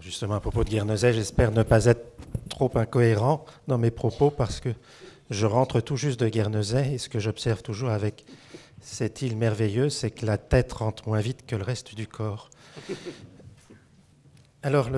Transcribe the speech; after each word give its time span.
Justement, 0.00 0.34
à 0.34 0.40
propos 0.40 0.64
de 0.64 0.70
Guernesey, 0.70 1.12
j'espère 1.12 1.52
ne 1.52 1.62
pas 1.62 1.84
être 1.84 2.04
trop 2.48 2.70
incohérent 2.74 3.44
dans 3.68 3.78
mes 3.78 3.90
propos 3.90 4.30
parce 4.30 4.60
que 4.60 4.70
je 5.30 5.46
rentre 5.46 5.80
tout 5.80 5.96
juste 5.96 6.18
de 6.20 6.28
Guernesey 6.28 6.94
et 6.94 6.98
ce 6.98 7.08
que 7.08 7.18
j'observe 7.18 7.62
toujours 7.62 7.90
avec 7.90 8.24
cette 8.80 9.22
île 9.22 9.36
merveilleuse, 9.36 9.94
c'est 9.94 10.10
que 10.10 10.26
la 10.26 10.36
tête 10.36 10.72
rentre 10.72 11.08
moins 11.08 11.20
vite 11.20 11.46
que 11.46 11.56
le 11.56 11.62
reste 11.62 11.94
du 11.94 12.06
corps. 12.06 12.50
Alors, 14.62 14.90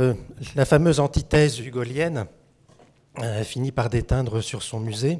la 0.55 0.65
fameuse 0.65 1.01
antithèse 1.01 1.61
hugolienne 1.61 2.27
euh, 3.19 3.45
finit 3.45 3.73
par 3.73 3.91
déteindre 3.91 4.41
sur 4.41 4.63
son 4.63 4.81
musée. 4.81 5.19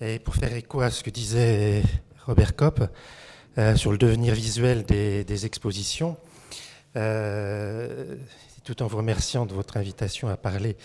Et 0.00 0.18
pour 0.18 0.34
faire 0.34 0.54
écho 0.54 0.80
à 0.80 0.90
ce 0.90 1.02
que 1.02 1.10
disait 1.10 1.82
Robert 2.26 2.54
Kopp 2.54 2.82
euh, 3.58 3.76
sur 3.76 3.90
le 3.90 3.98
devenir 3.98 4.34
visuel 4.34 4.84
des, 4.84 5.46
expositions, 5.46 6.16
euh, 6.96 8.16
tout 8.68 8.82
en 8.82 8.86
vous 8.86 8.98
remerciant 8.98 9.46
de 9.46 9.54
votre 9.54 9.78
invitation 9.78 10.28
à 10.28 10.36
parler 10.36 10.76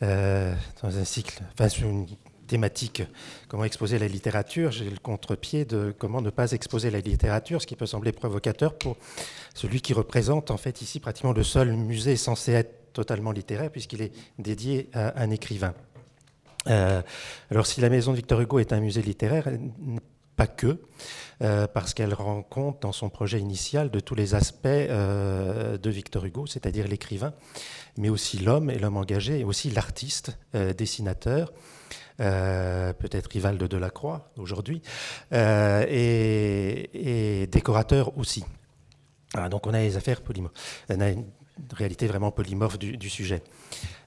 dans 0.00 0.98
un 0.98 1.04
cycle, 1.04 1.40
enfin 1.52 1.68
sur 1.68 1.88
une 1.88 2.06
thématique, 2.48 3.04
comment 3.46 3.62
exposer 3.62 4.00
la 4.00 4.08
littérature, 4.08 4.72
j'ai 4.72 4.90
le 4.90 4.96
contre-pied 4.96 5.64
de 5.64 5.94
comment 5.96 6.20
ne 6.20 6.30
pas 6.30 6.50
exposer 6.50 6.90
la 6.90 6.98
littérature, 6.98 7.62
ce 7.62 7.66
qui 7.68 7.76
peut 7.76 7.86
sembler 7.86 8.10
provocateur 8.10 8.74
pour 8.76 8.96
celui 9.54 9.80
qui 9.80 9.92
représente 9.92 10.50
en 10.50 10.56
fait 10.56 10.82
ici 10.82 10.98
pratiquement 10.98 11.32
le 11.32 11.44
seul 11.44 11.74
musée 11.74 12.16
censé 12.16 12.52
être 12.52 12.92
totalement 12.92 13.30
littéraire 13.30 13.70
puisqu'il 13.70 14.02
est 14.02 14.12
dédié 14.40 14.90
à 14.92 15.22
un 15.22 15.30
écrivain. 15.30 15.74
Euh, 16.66 17.02
alors 17.52 17.66
si 17.66 17.80
la 17.80 17.88
maison 17.88 18.10
de 18.10 18.16
Victor 18.16 18.40
Hugo 18.40 18.58
est 18.58 18.72
un 18.72 18.80
musée 18.80 19.02
littéraire, 19.02 19.48
pas 20.38 20.46
que, 20.46 20.80
euh, 21.42 21.66
parce 21.66 21.92
qu'elle 21.94 22.14
rend 22.14 22.42
compte 22.42 22.82
dans 22.82 22.92
son 22.92 23.10
projet 23.10 23.40
initial 23.40 23.90
de 23.90 23.98
tous 23.98 24.14
les 24.14 24.36
aspects 24.36 24.66
euh, 24.66 25.76
de 25.76 25.90
Victor 25.90 26.24
Hugo, 26.24 26.46
c'est-à-dire 26.46 26.86
l'écrivain, 26.86 27.34
mais 27.96 28.08
aussi 28.08 28.38
l'homme 28.38 28.70
et 28.70 28.78
l'homme 28.78 28.96
engagé, 28.96 29.40
et 29.40 29.44
aussi 29.44 29.68
l'artiste, 29.70 30.38
dessinateur, 30.54 31.52
euh, 32.20 32.92
peut-être 32.92 33.26
rival 33.26 33.58
de 33.58 33.66
Delacroix 33.66 34.30
aujourd'hui, 34.36 34.80
et, 35.32 37.48
décorateur 37.50 38.16
aussi. 38.16 38.44
donc 39.50 39.66
on 39.66 39.74
a 39.74 39.80
les 39.80 39.96
affaires 39.96 40.20
polymorphes. 40.20 40.84
On 40.88 41.00
a 41.00 41.08
une 41.08 41.26
réalité 41.72 42.06
vraiment 42.06 42.30
polymorphe 42.30 42.78
du, 42.78 43.10
sujet. 43.10 43.42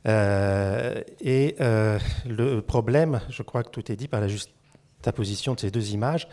Et 0.05 1.55
le 1.59 2.59
problème, 2.61 3.19
je 3.29 3.43
crois 3.43 3.63
que 3.63 3.69
tout 3.69 3.91
est 3.91 3.97
dit 3.97 4.07
par 4.07 4.21
la 4.21 4.29
juxtaposition 5.01 5.55
de 5.55 5.59
ces 5.59 5.71
deux 5.71 5.91
images, 5.91 6.27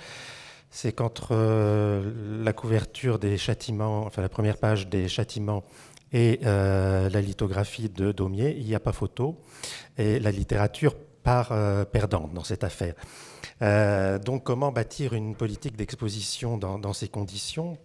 c'est 0.71 0.93
qu'entre 0.93 1.35
la 1.35 2.53
couverture 2.53 3.19
des 3.19 3.39
châtiments, 3.39 4.05
enfin 4.05 4.21
la 4.21 4.29
première 4.29 4.59
page 4.59 4.89
des 4.89 5.09
châtiments 5.09 5.65
et 6.13 6.41
la 6.43 7.21
lithographie 7.23 7.89
de 7.89 8.13
Daumier, 8.13 8.55
il 8.59 8.67
n'y 8.67 8.75
a 8.75 8.81
pas 8.81 8.93
photo. 8.93 9.41
Et 9.97 10.21
la 10.21 10.31
littérature 10.31 10.95
euh, 11.51 11.85
perdante 11.85 12.33
dans 12.33 12.43
cette 12.43 12.65
affaire. 12.65 12.95
Euh, 13.61 14.19
donc 14.19 14.45
comment 14.45 14.73
bâtir 14.73 15.13
une 15.13 15.35
politique 15.35 15.77
d'exposition 15.77 16.57
dans, 16.57 16.93
ces 16.95 17.09
conditions 17.09 17.77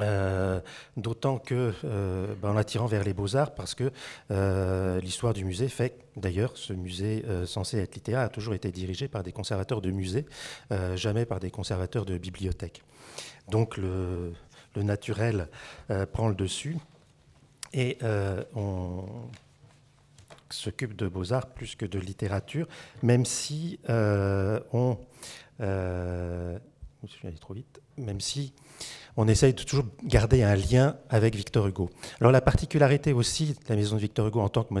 euh, 0.00 0.60
D'autant 0.96 1.38
que, 1.38 1.72
ben, 2.42 2.50
en 2.50 2.56
attirant 2.56 2.86
vers 2.86 3.04
les 3.04 3.12
beaux-arts, 3.12 3.54
parce 3.54 3.74
que 3.74 3.90
l'histoire 5.00 5.34
du 5.34 5.44
musée 5.44 5.68
fait, 5.68 5.98
d'ailleurs, 6.16 6.56
ce 6.56 6.72
musée 6.72 7.24
censé 7.46 7.78
être 7.78 7.94
littéraire 7.94 8.22
a 8.22 8.28
toujours 8.28 8.54
été 8.54 8.70
dirigé 8.70 9.08
par 9.08 9.22
des 9.22 9.32
conservateurs 9.32 9.80
de 9.80 9.90
musées, 9.90 10.26
jamais 10.94 11.24
par 11.24 11.40
des 11.40 11.50
conservateurs 11.50 12.04
de 12.04 12.18
bibliothèques. 12.18 12.82
Donc 13.48 13.76
le, 13.76 14.32
naturel 14.76 15.48
prend 16.12 16.28
le 16.28 16.34
dessus 16.34 16.76
et 17.72 17.98
on 18.54 19.04
s'occupe 20.52 20.96
de 20.96 21.08
beaux-arts 21.08 21.50
plus 21.50 21.76
que 21.76 21.86
de 21.86 21.98
littérature, 21.98 22.66
même 23.02 23.24
si 23.24 23.78
euh, 23.88 24.60
on... 27.02 27.26
Euh, 27.26 27.30
trop 27.40 27.54
vite. 27.54 27.80
Même 27.96 28.20
si 28.20 28.52
on 29.16 29.28
essaye 29.28 29.54
de 29.54 29.62
toujours 29.62 29.86
garder 30.04 30.42
un 30.42 30.54
lien 30.54 30.96
avec 31.08 31.34
Victor 31.34 31.66
Hugo. 31.66 31.90
Alors 32.20 32.32
la 32.32 32.40
particularité 32.40 33.12
aussi 33.12 33.52
de 33.52 33.68
la 33.68 33.76
maison 33.76 33.96
de 33.96 34.00
Victor 34.00 34.26
Hugo 34.26 34.40
en 34.40 34.48
tant 34.48 34.64
que 34.64 34.74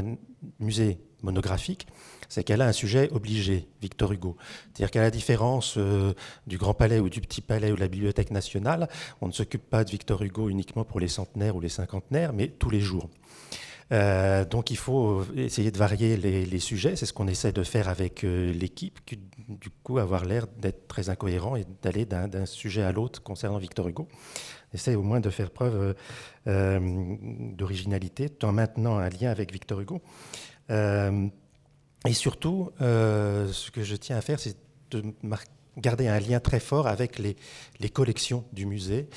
musée 0.58 0.98
monographique, 1.22 1.86
c'est 2.28 2.44
qu'elle 2.44 2.62
a 2.62 2.66
un 2.66 2.72
sujet 2.72 3.10
obligé, 3.12 3.68
Victor 3.82 4.12
Hugo. 4.12 4.36
C'est-à-dire 4.66 4.90
qu'à 4.90 5.02
la 5.02 5.10
différence 5.10 5.74
euh, 5.76 6.14
du 6.46 6.56
Grand 6.56 6.74
Palais 6.74 7.00
ou 7.00 7.08
du 7.08 7.20
Petit 7.20 7.40
Palais 7.40 7.72
ou 7.72 7.74
de 7.74 7.80
la 7.80 7.88
Bibliothèque 7.88 8.30
nationale, 8.30 8.88
on 9.20 9.26
ne 9.26 9.32
s'occupe 9.32 9.68
pas 9.68 9.84
de 9.84 9.90
Victor 9.90 10.22
Hugo 10.22 10.48
uniquement 10.48 10.84
pour 10.84 11.00
les 11.00 11.08
centenaires 11.08 11.56
ou 11.56 11.60
les 11.60 11.68
cinquantenaires, 11.68 12.32
mais 12.32 12.48
tous 12.48 12.70
les 12.70 12.80
jours. 12.80 13.10
Euh, 13.92 14.44
donc 14.44 14.70
il 14.70 14.76
faut 14.76 15.24
essayer 15.34 15.70
de 15.70 15.78
varier 15.78 16.16
les, 16.16 16.58
sujets. 16.58 16.96
C'est 16.96 17.06
ce 17.06 17.12
qu'on 17.12 17.26
essaie 17.26 17.52
de 17.52 17.62
faire 17.62 17.88
avec 17.88 18.24
euh, 18.24 18.52
l'équipe, 18.52 19.04
qui 19.04 19.18
du 19.48 19.70
coup 19.82 19.98
avoir 19.98 20.24
l'air 20.24 20.46
d'être 20.46 20.86
très 20.86 21.10
incohérent 21.10 21.56
et 21.56 21.64
d'aller 21.82 22.04
d'un 22.06 22.46
sujet 22.46 22.82
à 22.82 22.92
l'autre 22.92 23.22
concernant 23.22 23.58
Victor 23.58 23.88
Hugo. 23.88 24.08
On 24.72 24.74
essaie 24.74 24.94
au 24.94 25.02
moins 25.02 25.20
de 25.20 25.30
faire 25.30 25.50
preuve 25.50 25.96
euh, 26.46 27.16
d'originalité 27.56 28.28
tout 28.28 28.46
en 28.46 28.52
maintenant 28.52 28.98
un 28.98 29.08
lien 29.08 29.30
avec 29.30 29.52
Victor 29.52 29.80
Hugo. 29.80 30.00
et 30.70 32.12
surtout, 32.12 32.70
ce 32.78 33.70
que 33.70 33.82
je 33.82 33.96
tiens 33.96 34.16
à 34.16 34.20
faire, 34.20 34.38
c'est 34.38 34.56
de 34.92 35.02
marquer 35.22 35.50
garder 35.76 36.08
un 36.08 36.20
lien 36.20 36.40
très 36.40 36.60
fort 36.60 36.86
avec 36.86 37.18
les, 37.18 37.36
collections 37.90 38.44
du 38.52 38.66
musée, 38.66 39.08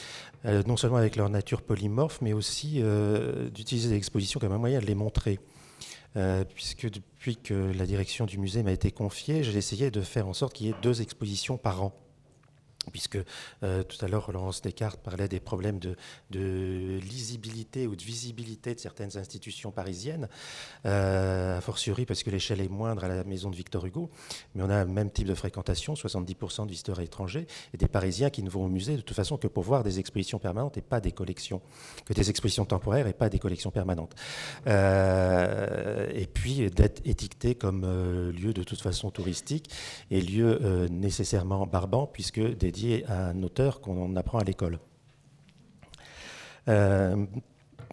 euh, 0.46 0.64
non 0.68 0.78
seulement 0.78 0.98
avec 0.98 1.16
leur 1.16 1.30
nature 1.30 1.62
polymorphe, 1.62 2.20
mais 2.22 2.34
aussi 2.34 2.80
euh, 2.82 3.50
d'utiliser 3.50 3.90
les 3.90 3.98
expositions 3.98 4.40
comme 4.40 4.52
un 4.52 4.58
moyen 4.58 4.80
de 4.80 4.86
les 4.86 4.96
montrer. 4.96 5.40
Euh, 6.16 6.44
puisque 6.44 6.90
depuis 6.92 7.38
que 7.38 7.54
la 7.54 7.88
direction 7.88 8.26
du 8.26 8.38
musée 8.38 8.62
m'a 8.62 8.72
été 8.72 8.92
confiée, 8.92 9.44
j'ai 9.44 9.58
essayé 9.58 9.90
de 9.90 10.02
faire 10.02 10.28
en 10.28 10.34
sorte 10.34 10.54
qu'il 10.54 10.68
y 10.68 10.70
ait 10.70 10.76
deux 10.84 11.02
expositions 11.02 11.58
par 11.58 11.82
an 11.82 12.03
puisque 12.92 13.18
euh, 13.64 13.84
tout 13.84 14.04
à 14.04 14.08
l'heure 14.08 14.32
Laurence 14.32 14.62
Descartes 14.62 15.00
parlait 15.02 15.28
des 15.28 15.40
problèmes 15.40 15.80
de, 15.80 15.96
lisibilité 16.32 17.88
ou 17.88 17.96
de 17.96 18.04
visibilité 18.04 18.74
de 18.76 18.80
certaines 18.80 19.18
institutions 19.18 19.72
parisiennes, 19.72 20.28
euh, 20.86 21.58
a 21.58 21.62
fortiori 21.62 22.06
parce 22.06 22.24
que 22.24 22.30
l'échelle 22.30 22.62
est 22.62 22.70
moindre 22.70 23.04
à 23.04 23.08
la 23.08 23.24
maison 23.24 23.50
de 23.50 23.56
Victor 23.56 23.86
Hugo, 23.86 24.10
mais 24.56 24.64
on 24.64 24.70
a 24.70 24.84
le 24.84 24.92
même 24.92 25.12
type 25.12 25.28
de 25.28 25.36
fréquentation, 25.36 25.94
70% 25.94 26.66
de 26.66 26.72
visiteurs 26.72 27.00
étrangers, 27.00 27.48
et 27.74 27.78
des 27.78 27.88
Parisiens 27.88 28.30
qui 28.30 28.44
ne 28.44 28.50
vont 28.50 28.66
au 28.66 28.70
musée 28.70 28.96
de 28.96 29.02
toute 29.02 29.16
façon 29.16 29.38
que 29.38 29.48
pour 29.48 29.64
voir 29.64 29.84
des 29.84 30.00
expositions 30.00 30.40
permanentes 30.40 30.78
et 30.78 30.82
pas 30.82 31.00
des 31.00 31.12
collections, 31.12 31.62
que 32.06 32.14
des 32.14 32.30
expositions 32.30 32.66
temporaires 32.66 33.08
et 33.08 33.14
pas 33.14 33.30
des 33.30 33.40
collections 33.40 33.72
permanentes. 33.72 34.16
Euh, 34.68 36.10
et 36.14 36.28
puis 36.28 36.70
d'être 36.70 37.02
étiqueté 37.06 37.56
comme 37.56 37.84
lieu 38.32 38.54
de 38.54 38.64
toute 38.64 38.82
façon 38.82 39.12
touristique 39.12 39.70
et 40.12 40.22
lieu 40.22 40.88
nécessairement 40.90 41.66
barbant, 41.66 42.08
puisque 42.08 42.40
des 42.40 42.72
dédié 42.74 43.06
à 43.08 43.28
un 43.28 43.44
auteur 43.44 43.82
qu'on 43.82 44.16
apprend 44.16 44.40
à 44.40 44.44
l'école. 44.44 44.80
Euh, 46.68 47.26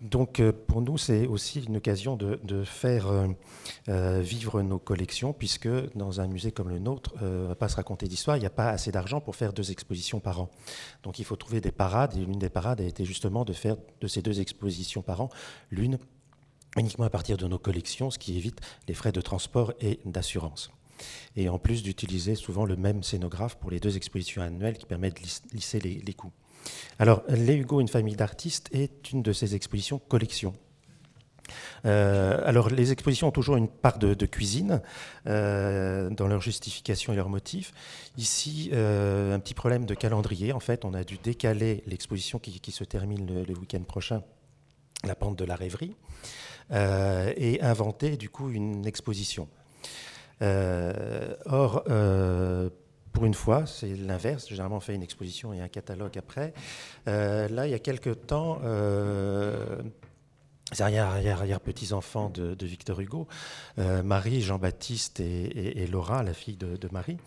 donc 0.01 0.41
euh, 0.41 0.53
pour 0.53 0.81
nous, 0.81 0.97
c'est 0.97 1.27
aussi 1.27 1.61
une 1.61 1.77
occasion 1.77 2.17
de, 2.17 2.65
faire 2.65 3.09
euh, 3.89 4.21
vivre 4.23 4.63
nos 4.63 4.79
collections, 4.79 5.35
puisque 5.35 5.69
dans 5.95 6.23
un 6.23 6.27
musée 6.27 6.53
comme 6.53 6.71
le 6.71 6.79
nôtre, 6.79 7.13
on 7.21 7.25
ne 7.25 7.47
va 7.49 7.55
pas 7.55 7.69
se 7.69 7.77
raconter 7.77 8.07
d'histoire, 8.09 8.39
il 8.39 8.41
n'y 8.41 8.47
a 8.47 8.51
pas 8.51 8.71
assez 8.71 8.91
d'argent 8.91 9.21
pour 9.21 9.37
faire 9.37 9.53
deux 9.53 9.71
expositions 9.71 10.21
par 10.21 10.41
an. 10.41 10.49
Donc 11.03 11.19
il 11.19 11.25
faut 11.25 11.37
trouver 11.37 11.61
des 11.61 11.73
parades, 11.73 12.17
et 12.17 12.25
l'une 12.25 12.39
des 12.39 12.49
parades 12.49 12.81
a 12.81 12.85
été 12.85 13.05
justement 13.05 13.45
de 13.45 13.53
faire 13.53 13.77
de 14.01 14.09
ces 14.09 14.23
deux 14.23 14.41
expositions 14.41 15.03
par 15.03 15.21
an, 15.21 15.29
l'une 15.71 15.99
uniquement 16.77 17.05
à 17.05 17.11
partir 17.11 17.37
de 17.37 17.47
nos 17.47 17.59
collections, 17.59 18.11
ce 18.11 18.19
qui 18.19 18.39
évite 18.39 18.61
les 18.89 18.95
frais 18.95 19.13
de 19.13 19.21
transport 19.21 19.75
et 19.81 20.01
d'assurance 20.07 20.71
et 21.37 21.49
en 21.49 21.59
plus 21.59 21.83
d'utiliser 21.83 22.35
souvent 22.35 22.65
le 22.65 22.77
même 22.77 23.03
scénographe 23.03 23.57
pour 23.57 23.71
les 23.71 23.81
deux 23.81 23.97
expositions 23.97 24.43
annuelles 24.43 24.79
qui 24.79 24.87
permettent 24.87 25.23
de 25.23 25.55
lisser 25.55 25.81
les, 25.81 26.15
coûts. 26.15 26.33
Alors, 26.99 27.23
Les 27.29 27.55
Hugo, 27.55 27.81
une 27.81 27.89
famille 27.89 28.17
d'artistes, 28.17 28.69
est 28.73 29.13
une 29.13 29.23
de 29.23 29.33
ces 29.33 29.55
expositions 29.55 29.99
collection. 29.99 30.55
Euh, 31.85 32.41
alors, 32.45 32.71
les 32.71 32.93
expositions 32.93 33.29
ont 33.29 33.33
toujours 33.33 33.57
une 33.57 33.69
part 33.69 33.99
de, 33.99 34.27
cuisine 34.27 34.81
euh, 35.27 36.11
dans 36.11 36.29
leur 36.29 36.41
justification 36.41 37.13
et 37.13 37.17
leur 37.17 37.29
motif. 37.29 37.73
Ici, 38.17 38.71
euh, 38.73 39.35
un 39.35 39.41
petit 39.41 39.55
problème 39.55 39.87
de 39.87 39.95
calendrier. 39.95 40.53
En 40.53 40.61
fait, 40.61 40.85
on 40.85 40.95
a 40.95 41.05
dû 41.05 41.19
décaler 41.19 41.83
l'exposition 41.87 42.39
qui, 42.39 42.71
se 42.71 42.85
termine 42.85 43.27
le, 43.27 43.45
le 43.45 43.59
week-end 43.59 43.83
prochain, 43.83 44.23
la 45.05 45.15
pente 45.15 45.37
de 45.37 45.45
la 45.45 45.57
rêverie, 45.57 45.97
et 46.73 47.59
inventer 47.63 48.17
du 48.17 48.29
coup 48.29 48.51
une 48.51 48.87
exposition. 48.87 49.49
Euh, 50.43 51.35
or, 51.47 51.85
euh, 51.89 52.71
pour 53.13 53.27
une 53.27 53.35
fois, 53.35 53.67
c'est 53.67 53.95
l'inverse. 53.95 54.49
Généralement, 54.49 54.77
on 54.77 54.81
fait 54.81 54.95
une 54.95 55.03
exposition 55.03 55.53
et 55.53 55.61
un 55.61 55.69
catalogue 55.69 56.17
après. 56.17 56.55
Euh, 57.09 57.49
là, 57.49 57.67
il 57.67 57.71
y 57.71 57.75
a 57.75 57.79
quelques 57.79 58.27
temps, 58.27 58.61
les 60.73 60.83
arrière-petits-enfants 60.83 62.31
de, 62.31 62.67
Victor 62.67 63.01
Hugo, 63.01 63.27
Marie, 63.77 64.41
Jean-Baptiste 64.41 65.21
et, 65.21 65.87
Laura, 65.91 66.23
la 66.23 66.35
fille 66.35 66.57
de, 66.57 66.89
Marie, 66.93 67.19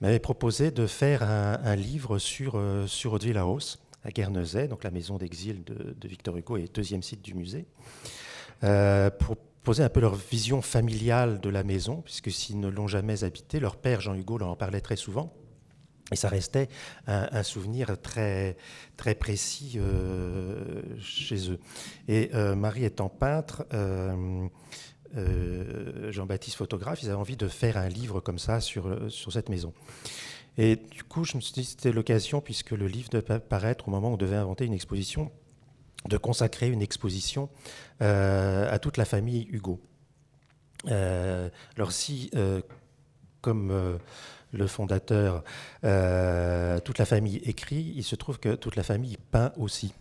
m'avaient 0.00 0.18
proposé 0.18 0.70
de 0.70 0.86
faire 0.86 1.22
un, 1.22 1.76
livre 1.76 2.18
sur, 2.18 2.60
sur 2.86 3.12
Haudeville-House, 3.12 3.78
à 4.04 4.10
Guernesey, 4.10 4.68
donc 4.68 4.84
la 4.84 4.90
maison 4.90 5.18
d'exil 5.18 5.62
de, 5.64 6.08
Victor 6.08 6.36
Hugo 6.38 6.56
et 6.56 6.68
deuxième 6.72 7.02
site 7.02 7.20
du 7.22 7.34
musée. 7.34 7.66
pour 8.60 9.36
poser 9.62 9.82
un 9.82 9.88
peu 9.88 10.00
leur 10.00 10.14
vision 10.14 10.62
familiale 10.62 11.40
de 11.40 11.48
la 11.48 11.62
maison, 11.62 12.02
puisque 12.02 12.30
s'ils 12.30 12.60
ne 12.60 12.68
l'ont 12.68 12.88
jamais 12.88 13.24
habité, 13.24 13.60
leur 13.60 13.76
père 13.76 14.00
Jean-Hugo 14.00 14.38
leur 14.38 14.48
en 14.48 14.56
parlait 14.56 14.80
très 14.80 14.96
souvent. 14.96 15.32
Et 16.10 16.16
ça 16.16 16.28
restait 16.28 16.68
un, 17.06 17.42
souvenir 17.42 18.00
très, 18.00 18.56
très 18.96 19.14
précis 19.14 19.74
euh, 19.76 20.82
chez 21.00 21.50
eux. 21.50 21.58
Et 22.08 22.30
euh, 22.32 22.54
Marie 22.54 22.86
étant 22.86 23.10
peintre, 23.10 23.66
euh, 23.74 24.48
Jean-Baptiste 26.10 26.56
photographe, 26.56 27.02
ils 27.02 27.10
avaient 27.10 27.18
envie 27.18 27.36
de 27.36 27.48
faire 27.48 27.76
un 27.76 27.88
livre 27.88 28.20
comme 28.20 28.38
ça 28.38 28.60
sur, 28.60 29.10
sur 29.10 29.32
cette 29.32 29.50
maison. 29.50 29.74
Et 30.56 30.76
du 30.76 31.04
coup, 31.04 31.24
je 31.24 31.36
me 31.36 31.42
suis 31.42 31.52
dit 31.52 31.62
que 31.62 31.68
c'était 31.68 31.92
l'occasion, 31.92 32.40
puisque 32.40 32.70
le 32.70 32.88
livre 32.88 33.10
devait 33.10 33.38
paraître 33.38 33.88
au 33.88 33.90
moment 33.90 34.10
où 34.10 34.14
on 34.14 34.16
devait 34.16 34.36
inventer 34.36 34.64
une 34.64 34.72
exposition, 34.72 35.30
de 36.06 36.16
consacrer 36.16 36.68
une 36.68 36.82
exposition 36.82 37.48
à 38.00 38.78
toute 38.80 38.96
la 38.96 39.04
famille 39.04 39.48
Hugo. 39.50 39.80
alors 40.86 41.92
si, 41.92 42.30
comme 43.40 43.98
le 44.52 44.66
fondateur, 44.66 45.44
euh, 45.84 46.78
toute 46.80 46.98
la 46.98 47.04
famille 47.04 47.36
écrit, 47.44 47.92
il 47.96 48.04
se 48.04 48.16
trouve 48.16 48.38
que 48.38 48.54
toute 48.54 48.76
la 48.76 48.82
famille 48.82 49.16
peint 49.30 49.52
aussi, 49.56 49.92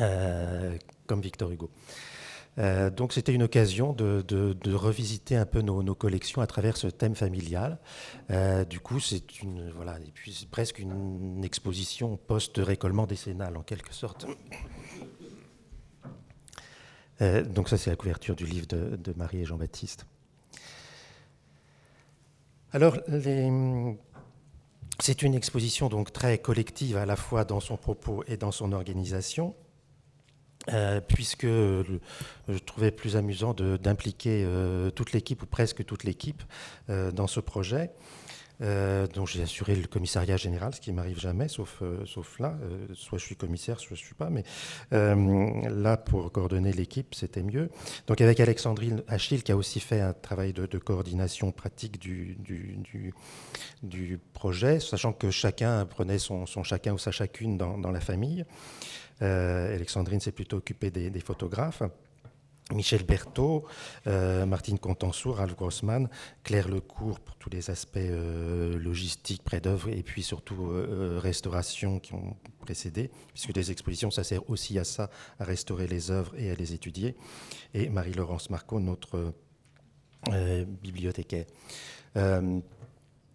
euh, 0.00 0.76
comme 1.06 1.20
Victor 1.20 1.50
Hugo. 1.50 1.70
Euh, 2.58 2.88
donc 2.90 3.12
c'était 3.12 3.32
une 3.32 3.42
occasion 3.42 3.92
de, 3.92 4.74
revisiter 4.74 5.36
un 5.36 5.46
peu 5.46 5.60
nos, 5.60 5.94
collections 5.94 6.40
à 6.40 6.46
travers 6.46 6.76
ce 6.76 6.86
thème 6.86 7.14
familial. 7.14 7.78
du 8.68 8.80
coup, 8.80 9.00
c'est 9.00 9.22
voilà, 9.74 9.98
et 9.98 10.12
puis 10.12 10.48
presque 10.50 10.78
une 10.78 11.44
exposition 11.44 12.16
post-récollement 12.16 13.06
décennal 13.06 13.56
en 13.56 13.62
quelque 13.62 13.92
sorte. 13.92 14.26
donc 17.20 17.68
ça 17.68 17.78
c'est 17.78 17.90
la 17.90 17.96
couverture 17.96 18.36
du 18.36 18.44
livre 18.44 18.66
de 18.66 19.14
Marie 19.16 19.40
et 19.40 19.44
Jean-Baptiste. 19.44 20.06
Alors, 22.74 22.98
c'est 24.98 25.22
une 25.22 25.34
exposition 25.36 25.88
donc 25.88 26.12
très 26.12 26.38
collective 26.38 26.96
à 26.96 27.06
la 27.06 27.14
fois 27.14 27.44
dans 27.44 27.60
son 27.60 27.76
propos 27.76 28.24
et 28.26 28.36
dans 28.36 28.50
son 28.50 28.72
organisation. 28.72 29.54
Euh, 30.72 31.00
puisque 31.00 31.46
je 31.46 32.58
trouvais 32.64 32.90
plus 32.90 33.16
amusant 33.16 33.54
d'impliquer 33.54 34.44
euh, 34.46 34.90
toute 34.90 35.12
l'équipe, 35.12 35.42
ou 35.42 35.46
presque 35.46 35.84
toute 35.84 36.04
l'équipe, 36.04 36.42
euh, 36.90 37.10
dans 37.10 37.26
ce 37.26 37.40
projet. 37.40 37.90
Dont 38.60 39.26
j'ai 39.26 39.42
assuré 39.42 39.74
le 39.74 39.86
commissariat 39.86 40.38
général, 40.38 40.74
ce 40.74 40.80
qui 40.80 40.90
m'arrive 40.92 41.20
jamais, 41.20 41.48
sauf, 41.48 41.82
sauf 42.06 42.38
là. 42.38 42.56
Soit 42.94 43.18
je 43.18 43.24
suis 43.24 43.36
commissaire, 43.36 43.78
soit 43.78 43.94
je 43.94 44.00
ne 44.00 44.06
suis 44.06 44.14
pas. 44.14 44.30
Mais 44.30 44.42
là, 44.90 45.98
pour 45.98 46.32
coordonner 46.32 46.72
l'équipe, 46.72 47.14
c'était 47.14 47.42
mieux. 47.42 47.68
Donc 48.06 48.22
avec 48.22 48.40
Alexandrine 48.40 49.02
Achille, 49.06 49.42
qui 49.42 49.52
a 49.52 49.56
aussi 49.56 49.80
fait 49.80 50.00
un 50.00 50.14
travail 50.14 50.54
de, 50.54 50.78
coordination 50.78 51.52
pratique 51.52 51.98
du, 51.98 52.38
du, 52.38 53.12
du, 53.82 54.18
projet, 54.32 54.80
sachant 54.80 55.12
que 55.12 55.30
chacun 55.30 55.84
prenait 55.84 56.18
son, 56.18 56.46
son 56.46 56.62
chacun 56.62 56.94
ou 56.94 56.98
sa 56.98 57.10
chacune 57.10 57.58
dans 57.58 57.90
la 57.90 58.00
famille. 58.00 58.46
Alexandrine 59.20 60.20
s'est 60.20 60.32
plutôt 60.32 60.58
occupée 60.58 60.90
des, 60.90 61.20
photographes. 61.20 61.82
Michel 62.72 63.04
Berthaud, 63.04 63.66
euh, 64.06 64.46
Martine 64.46 64.78
Contensour, 64.78 65.36
Ralph 65.36 65.54
Grossman, 65.54 66.08
Claire 66.44 66.68
Lecourt 66.68 67.20
pour 67.20 67.36
tous 67.36 67.50
les 67.50 67.68
aspects 67.68 67.98
euh, 67.98 68.78
logistiques, 68.78 69.42
près 69.42 69.60
d'œuvre 69.60 69.90
et 69.90 70.02
puis 70.02 70.22
surtout 70.22 70.70
euh, 70.70 71.18
restauration 71.22 71.98
qui 72.00 72.14
ont 72.14 72.36
précédé, 72.60 73.10
puisque 73.34 73.54
les 73.54 73.70
expositions, 73.70 74.10
ça 74.10 74.24
sert 74.24 74.48
aussi 74.48 74.78
à 74.78 74.84
ça, 74.84 75.10
à 75.38 75.44
restaurer 75.44 75.86
les 75.86 76.10
œuvres 76.10 76.32
et 76.38 76.50
à 76.50 76.54
les 76.54 76.72
étudier. 76.72 77.16
Et 77.74 77.90
Marie-Laurence 77.90 78.48
Marco, 78.48 78.80
notre 78.80 79.34
bibliothécaire. 80.82 81.44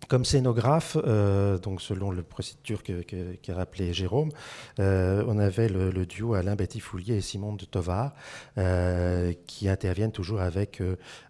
Comme 0.10 0.26
scénographe, 0.26 0.98
euh, 1.06 1.60
donc 1.60 1.84
selon 1.84 2.10
le 2.10 2.24
procédure 2.24 2.82
qu'a 2.82 3.54
rappelé 3.54 3.94
Jérôme, 3.94 4.32
euh, 4.80 5.24
on 5.28 5.38
avait 5.38 5.70
le, 5.70 6.04
duo 6.08 6.34
Alain 6.34 6.56
Betty-Foulier 6.56 7.18
et 7.18 7.22
Simon 7.22 7.54
de 7.54 7.66
Tovar 7.66 8.16
euh, 8.58 9.34
qui 9.46 9.70
interviennent 9.70 10.12
toujours 10.12 10.42
avec, 10.42 10.82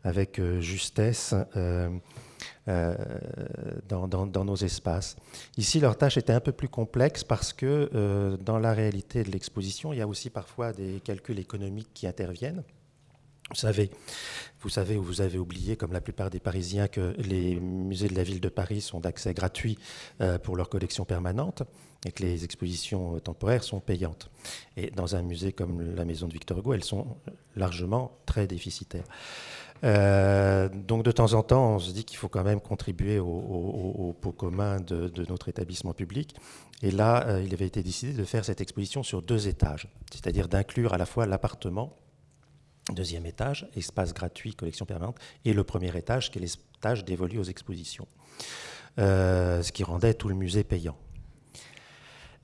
avec 0.06 0.42
justesse 0.62 1.36
dans, 2.66 4.08
dans, 4.08 4.46
nos 4.46 4.56
espaces. 4.56 5.18
Ici, 5.58 5.82
leur 5.82 5.98
tâche 5.98 6.16
était 6.16 6.32
un 6.32 6.40
peu 6.40 6.54
plus 6.54 6.70
complexe 6.70 7.26
parce 7.26 7.52
que 7.52 8.38
dans 8.42 8.60
la 8.60 8.74
réalité 8.74 9.24
de 9.24 9.32
l'exposition, 9.32 9.92
il 9.92 10.00
y 10.00 10.02
a 10.02 10.08
aussi 10.08 10.30
parfois 10.30 10.72
des 10.72 11.02
calculs 11.02 11.40
économiques 11.40 11.90
qui 11.94 12.08
interviennent. 12.08 12.64
Vous 13.50 13.56
savez, 13.56 13.90
vous 14.62 14.70
savez 14.70 14.96
ou 14.96 15.02
vous 15.02 15.22
avez 15.22 15.40
oublié, 15.40 15.76
comme 15.76 15.92
la 15.92 16.02
plupart 16.02 16.30
des 16.30 16.40
Parisiens, 16.40 16.88
que 16.88 17.16
les 17.18 17.60
musées 17.60 18.08
de 18.08 18.16
la 18.16 18.22
ville 18.22 18.42
de 18.42 18.50
Paris 18.50 18.82
sont 18.82 19.00
d'accès 19.00 19.34
gratuit 19.34 19.80
euh, 20.22 20.38
pour 20.38 20.56
leur 20.56 20.70
collection 20.70 21.04
permanente 21.04 21.64
et 22.06 22.12
que 22.12 22.22
les 22.22 22.44
expositions 22.44 23.16
euh, 23.16 23.20
temporaires 23.20 23.64
sont 23.64 23.80
payantes. 23.80 24.30
Et 24.78 24.92
dans 24.92 25.16
un 25.16 25.24
musée 25.24 25.52
comme 25.52 25.96
la 25.96 26.06
Maison 26.06 26.28
de 26.28 26.34
Victor 26.34 26.60
Hugo, 26.60 26.74
elles 26.74 26.84
sont 26.84 27.18
largement 27.56 28.12
très 28.28 28.46
déficitaires. 28.46 29.06
Euh, 29.84 30.70
donc 30.70 31.04
de 31.04 31.12
temps 31.12 31.34
en 31.34 31.42
temps, 31.42 31.76
on 31.76 31.80
se 31.80 31.92
dit 31.92 32.04
qu'il 32.04 32.18
faut 32.18 32.30
quand 32.30 32.44
même 32.44 32.62
contribuer 32.62 33.18
au, 33.18 34.16
pot 34.22 34.32
commun 34.32 34.80
de, 34.80 35.12
notre 35.28 35.50
établissement 35.50 35.94
public. 35.94 36.36
Et 36.84 36.92
là, 36.92 37.40
il 37.44 37.52
avait 37.54 37.66
été 37.66 37.82
décidé 37.82 38.14
de 38.14 38.26
faire 38.26 38.46
cette 38.46 38.62
exposition 38.62 39.02
sur 39.02 39.24
deux 39.24 39.48
étages, 39.48 39.88
c'est-à-dire 40.12 40.48
d'inclure 40.48 40.94
à 40.94 40.98
la 40.98 41.06
fois 41.08 41.26
l'appartement 41.26 41.98
Deuxième 42.92 43.26
étage, 43.26 43.68
espace 43.76 44.14
gratuit, 44.14 44.56
collection 44.56 44.86
permanente. 44.86 45.18
Et 45.46 45.54
le 45.54 45.64
premier 45.64 45.96
étage, 45.96 46.32
qui 46.32 46.40
est 46.40 46.42
l'étage 46.42 47.06
dévolu 47.06 47.38
aux 47.38 47.44
expositions. 47.44 48.08
Euh, 48.98 49.62
ce 49.62 49.72
qui 49.72 49.84
rendait 49.84 50.14
tout 50.14 50.28
le 50.28 50.36
musée 50.36 50.64
payant. 50.64 50.98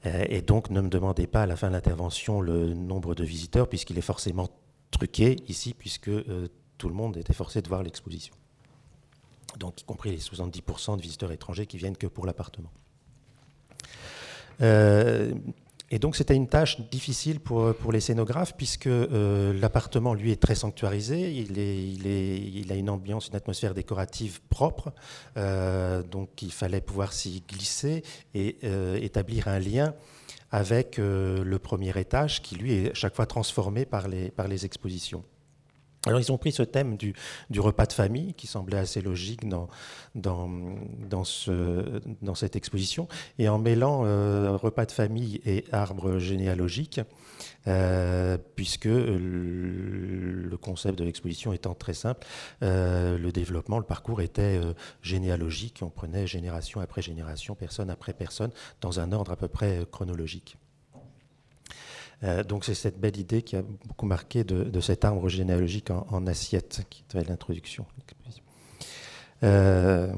Euh, 0.05 0.25
et 0.29 0.41
donc, 0.41 0.69
ne 0.69 0.79
me 0.79 0.89
demandez 0.89 1.27
pas 1.27 1.43
à 1.43 1.45
la 1.45 1.55
fin 1.55 1.67
de 1.67 1.73
l'intervention 1.73 2.39
le 2.39 2.73
nombre 2.73 3.15
de 3.15 3.23
visiteurs, 3.23 3.67
puisqu'il 3.67 3.97
est 3.97 4.01
forcément 4.01 4.49
truqué 4.91 5.37
ici, 5.47 5.73
puisque 5.73 6.09
euh, 6.09 6.47
tout 6.77 6.87
le 6.87 6.95
monde 6.95 7.17
était 7.17 7.33
forcé 7.33 7.61
de 7.61 7.67
voir 7.67 7.83
l'exposition. 7.83 8.35
Donc, 9.57 9.81
y 9.81 9.83
compris 9.83 10.11
les 10.11 10.19
70% 10.19 10.97
de 10.97 11.01
visiteurs 11.01 11.31
étrangers 11.31 11.65
qui 11.65 11.77
viennent 11.77 11.97
que 11.97 12.07
pour 12.07 12.25
l'appartement. 12.25 12.71
Et 15.91 15.99
donc 15.99 16.15
c'était 16.15 16.35
une 16.35 16.47
tâche 16.47 16.81
difficile 16.89 17.39
pour, 17.39 17.75
pour 17.75 17.91
les 17.91 17.99
scénographes 17.99 18.55
puisque 18.57 18.87
euh, 18.87 19.53
l'appartement, 19.53 20.13
lui, 20.13 20.31
est 20.31 20.41
très 20.41 20.55
sanctuarisé. 20.55 21.31
Il, 21.31 22.71
a 22.71 22.75
une 22.75 22.89
ambiance, 22.89 23.27
une 23.27 23.35
atmosphère 23.35 23.73
décorative 23.73 24.41
propre. 24.49 24.93
Euh, 25.37 26.01
donc 26.01 26.41
il 26.41 26.51
fallait 26.51 26.81
pouvoir 26.81 27.13
s'y 27.13 27.43
glisser 27.47 28.03
et 28.33 28.57
euh, 28.63 28.97
établir 28.97 29.47
un 29.47 29.59
lien 29.59 29.93
avec 30.51 30.97
le 30.97 31.57
premier 31.57 31.99
étage 31.99 32.41
qui, 32.41 32.55
lui, 32.55 32.73
est 32.73 32.93
chaque 32.93 33.15
fois 33.15 33.25
transformé 33.25 33.83
par 33.83 34.07
les 34.07 34.65
expositions. 34.65 35.23
Alors 36.05 36.19
ils 36.19 36.31
ont 36.31 36.37
pris 36.37 36.51
ce 36.51 36.63
thème 36.63 36.97
du, 36.97 37.13
repas 37.57 37.85
de 37.85 37.93
famille, 37.93 38.33
qui 38.33 38.47
semblait 38.47 38.77
assez 38.77 39.01
logique 39.01 39.47
dans, 39.47 39.67
dans, 40.13 40.49
dans, 41.09 41.23
ce, 41.23 42.01
dans 42.21 42.35
cette 42.35 42.55
exposition, 42.55 43.07
et 43.39 43.49
en 43.49 43.57
mêlant 43.57 44.03
euh, 44.05 44.55
repas 44.55 44.85
de 44.85 44.91
famille 44.91 45.41
et 45.45 45.65
arbre 45.71 46.19
généalogique, 46.19 47.01
euh, 47.67 48.37
puisque 48.55 48.85
le 48.85 50.57
concept 50.61 50.99
de 50.99 51.03
l'exposition 51.03 51.53
étant 51.53 51.73
très 51.73 51.93
simple, 51.93 52.25
euh, 52.61 53.17
le 53.17 53.31
développement, 53.31 53.79
le 53.79 53.85
parcours 53.85 54.21
était 54.21 54.61
généalogique, 55.01 55.79
on 55.81 55.89
prenait 55.89 56.27
génération 56.27 56.81
après 56.81 57.01
génération, 57.01 57.55
personne 57.55 57.89
après 57.89 58.13
personne, 58.13 58.51
dans 58.81 58.99
un 58.99 59.11
ordre 59.11 59.31
à 59.31 59.35
peu 59.35 59.47
près 59.47 59.81
chronologique. 59.91 60.57
Euh, 62.23 62.43
donc 62.43 62.65
c'est 62.65 62.75
cette 62.75 62.99
belle 62.99 63.17
idée 63.17 63.41
qui 63.41 63.55
a 63.55 63.61
beaucoup 63.61 64.05
marqué 64.05 64.43
de, 64.43 64.79
cet 64.79 65.05
arbre 65.05 65.27
généalogique 65.29 65.91
en, 65.91 66.27
assiette, 66.27 66.83
qui 66.89 67.03
était 67.03 67.23
l'introduction. 67.27 67.85
Euh, 69.43 70.13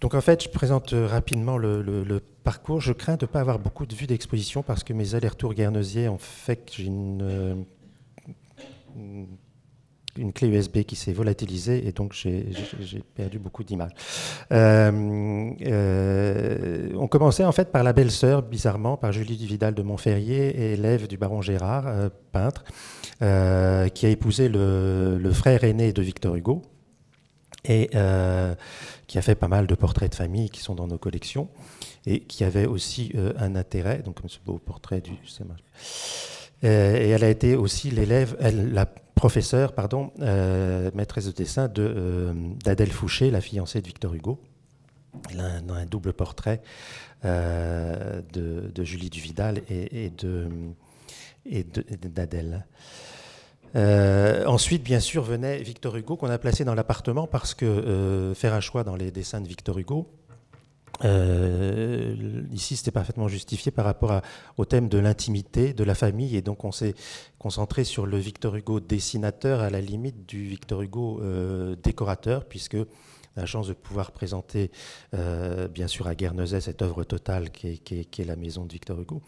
donc 0.00 0.14
en 0.14 0.20
fait, 0.20 0.44
je 0.44 0.48
présente 0.48 0.92
rapidement 0.92 1.58
le, 1.58 2.20
parcours. 2.44 2.80
Je 2.80 2.92
crains 2.92 3.16
de 3.16 3.26
ne 3.26 3.30
pas 3.30 3.40
avoir 3.40 3.58
beaucoup 3.58 3.86
de 3.86 3.94
vues 3.94 4.06
d'exposition 4.06 4.62
parce 4.62 4.84
que 4.84 4.92
mes 4.92 5.14
allers-retours 5.14 5.54
guernesiers 5.54 6.08
ont 6.08 6.18
fait 6.18 6.56
que 6.56 6.72
j'ai 6.72 6.84
une 6.84 7.64
clé 10.32 10.48
USB 10.48 10.82
qui 10.82 10.96
s'est 10.96 11.12
volatilisée 11.12 11.86
et 11.86 11.92
donc 11.92 12.12
j'ai 12.14 13.02
perdu 13.14 13.38
beaucoup 13.38 13.64
d'images. 13.64 13.92
Euh, 14.52 15.50
euh, 15.66 16.90
on 16.96 17.08
commençait 17.08 17.44
en 17.44 17.52
fait 17.52 17.70
par 17.70 17.82
la 17.82 17.92
belle-sœur, 17.92 18.42
bizarrement, 18.42 18.96
par 18.96 19.12
Julie 19.12 19.36
Vidal 19.46 19.74
de 19.74 19.82
Montferrier, 19.82 20.72
élève 20.72 21.06
du 21.06 21.16
baron 21.16 21.42
Gérard, 21.42 21.86
euh, 21.86 22.08
peintre, 22.32 22.64
qui 23.20 24.06
a 24.06 24.08
épousé 24.08 24.48
le, 24.48 25.30
frère 25.32 25.64
aîné 25.64 25.92
de 25.92 26.02
Victor 26.02 26.36
Hugo 26.36 26.62
et 27.64 27.90
qui 29.08 29.18
a 29.18 29.22
fait 29.22 29.34
pas 29.34 29.48
mal 29.48 29.66
de 29.66 29.74
portraits 29.74 30.10
de 30.10 30.14
famille 30.14 30.50
qui 30.50 30.60
sont 30.60 30.74
dans 30.74 30.86
nos 30.86 30.98
collections 30.98 31.48
et 32.06 32.20
qui 32.20 32.44
avait 32.44 32.66
aussi 32.66 33.12
un 33.38 33.56
intérêt, 33.56 34.02
donc 34.04 34.20
comme 34.20 34.30
ce 34.30 34.38
beau 34.44 34.58
portrait 34.58 35.00
du... 35.00 35.12
et 36.62 36.66
elle 36.66 37.24
a 37.24 37.28
été 37.28 37.56
aussi 37.56 37.90
l'élève, 37.90 38.36
la 38.40 38.86
professeure, 39.18 39.72
pardon, 39.72 40.12
maîtresse 40.94 41.26
de 41.26 41.32
dessin 41.32 41.68
d'Adèle 41.68 42.92
Fouché, 42.92 43.30
la 43.30 43.40
fiancée 43.40 43.80
de 43.80 43.86
Victor 43.86 44.14
Hugo. 44.14 44.40
Elle 45.30 45.40
a 45.40 45.74
un, 45.74 45.86
double 45.86 46.12
portrait 46.12 46.62
de, 47.24 48.84
Julie 48.84 49.10
Duvidal 49.10 49.62
et, 49.68 50.12
d'Adèle. 52.04 52.64
Euh, 53.76 54.44
ensuite, 54.46 54.82
bien 54.82 55.00
sûr, 55.00 55.22
venait 55.22 55.58
Victor 55.58 55.96
Hugo, 55.96 56.16
qu'on 56.16 56.30
a 56.30 56.38
placé 56.38 56.64
dans 56.64 56.74
l'appartement 56.74 57.26
parce 57.26 57.54
que 57.54 57.66
euh, 57.66 58.34
faire 58.34 58.54
un 58.54 58.60
choix 58.60 58.84
dans 58.84 58.96
les 58.96 59.10
dessins 59.10 59.40
de 59.40 59.48
Victor 59.48 59.78
Hugo, 59.78 60.08
euh, 61.04 62.42
ici, 62.52 62.76
c'était 62.76 62.90
parfaitement 62.90 63.28
justifié 63.28 63.70
par 63.70 63.84
rapport 63.84 64.20
au 64.56 64.64
thème 64.64 64.88
de 64.88 64.98
l'intimité, 64.98 65.72
de 65.72 65.84
la 65.84 65.94
famille, 65.94 66.36
et 66.36 66.42
donc 66.42 66.64
on 66.64 66.72
s'est 66.72 66.94
concentré 67.38 67.84
sur 67.84 68.06
le 68.06 68.18
Victor 68.18 68.56
Hugo 68.56 68.80
dessinateur 68.80 69.60
à 69.60 69.70
la 69.70 69.80
limite 69.80 70.26
du 70.26 70.46
Victor 70.46 70.82
Hugo 70.82 71.22
décorateur, 71.82 72.44
puisque 72.44 72.76
la 73.36 73.46
chance 73.46 73.68
de 73.68 73.74
pouvoir 73.74 74.10
présenter, 74.10 74.70
bien 75.12 75.86
sûr, 75.86 76.08
à 76.08 76.14
Guernesey 76.14 76.60
cette 76.60 76.82
œuvre 76.82 77.04
totale 77.04 77.50
qui 77.50 77.80
est, 77.90 78.24
la 78.24 78.36
maison 78.36 78.64
de 78.64 78.72
Victor 78.72 79.00
Hugo, 79.00 79.22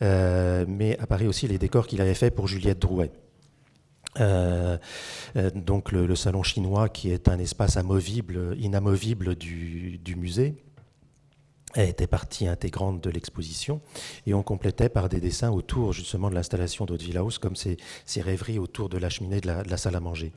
mais 0.00 0.96
Paris 1.08 1.26
aussi 1.26 1.48
les 1.48 1.58
décors 1.58 1.86
qu'il 1.86 2.00
avait 2.00 2.14
fait 2.14 2.30
pour 2.30 2.46
Juliette 2.46 2.78
Drouet. 2.78 3.10
Euh, 4.20 4.76
euh, 5.36 5.50
donc 5.54 5.90
le, 5.92 6.14
salon 6.14 6.42
chinois 6.42 6.88
qui 6.88 7.10
est 7.10 7.28
un 7.28 7.38
espace 7.38 7.76
amovible, 7.76 8.54
inamovible 8.58 9.34
du, 9.34 10.00
musée 10.16 10.54
était 11.76 12.06
partie 12.06 12.46
intégrante 12.46 13.02
de 13.02 13.10
l'exposition 13.10 13.80
et 14.26 14.34
on 14.34 14.42
complétait 14.42 14.88
par 14.88 15.08
des 15.08 15.20
dessins 15.20 15.50
autour 15.50 15.92
justement 15.92 16.30
de 16.30 16.34
l'installation 16.34 16.84
d'Haute 16.84 17.02
House 17.14 17.38
comme 17.38 17.56
ces, 17.56 17.76
rêveries 18.16 18.58
autour 18.58 18.88
de 18.88 18.98
la 18.98 19.08
cheminée 19.08 19.40
de 19.40 19.48
la, 19.48 19.76
salle 19.76 19.96
à 19.96 20.00
manger. 20.00 20.32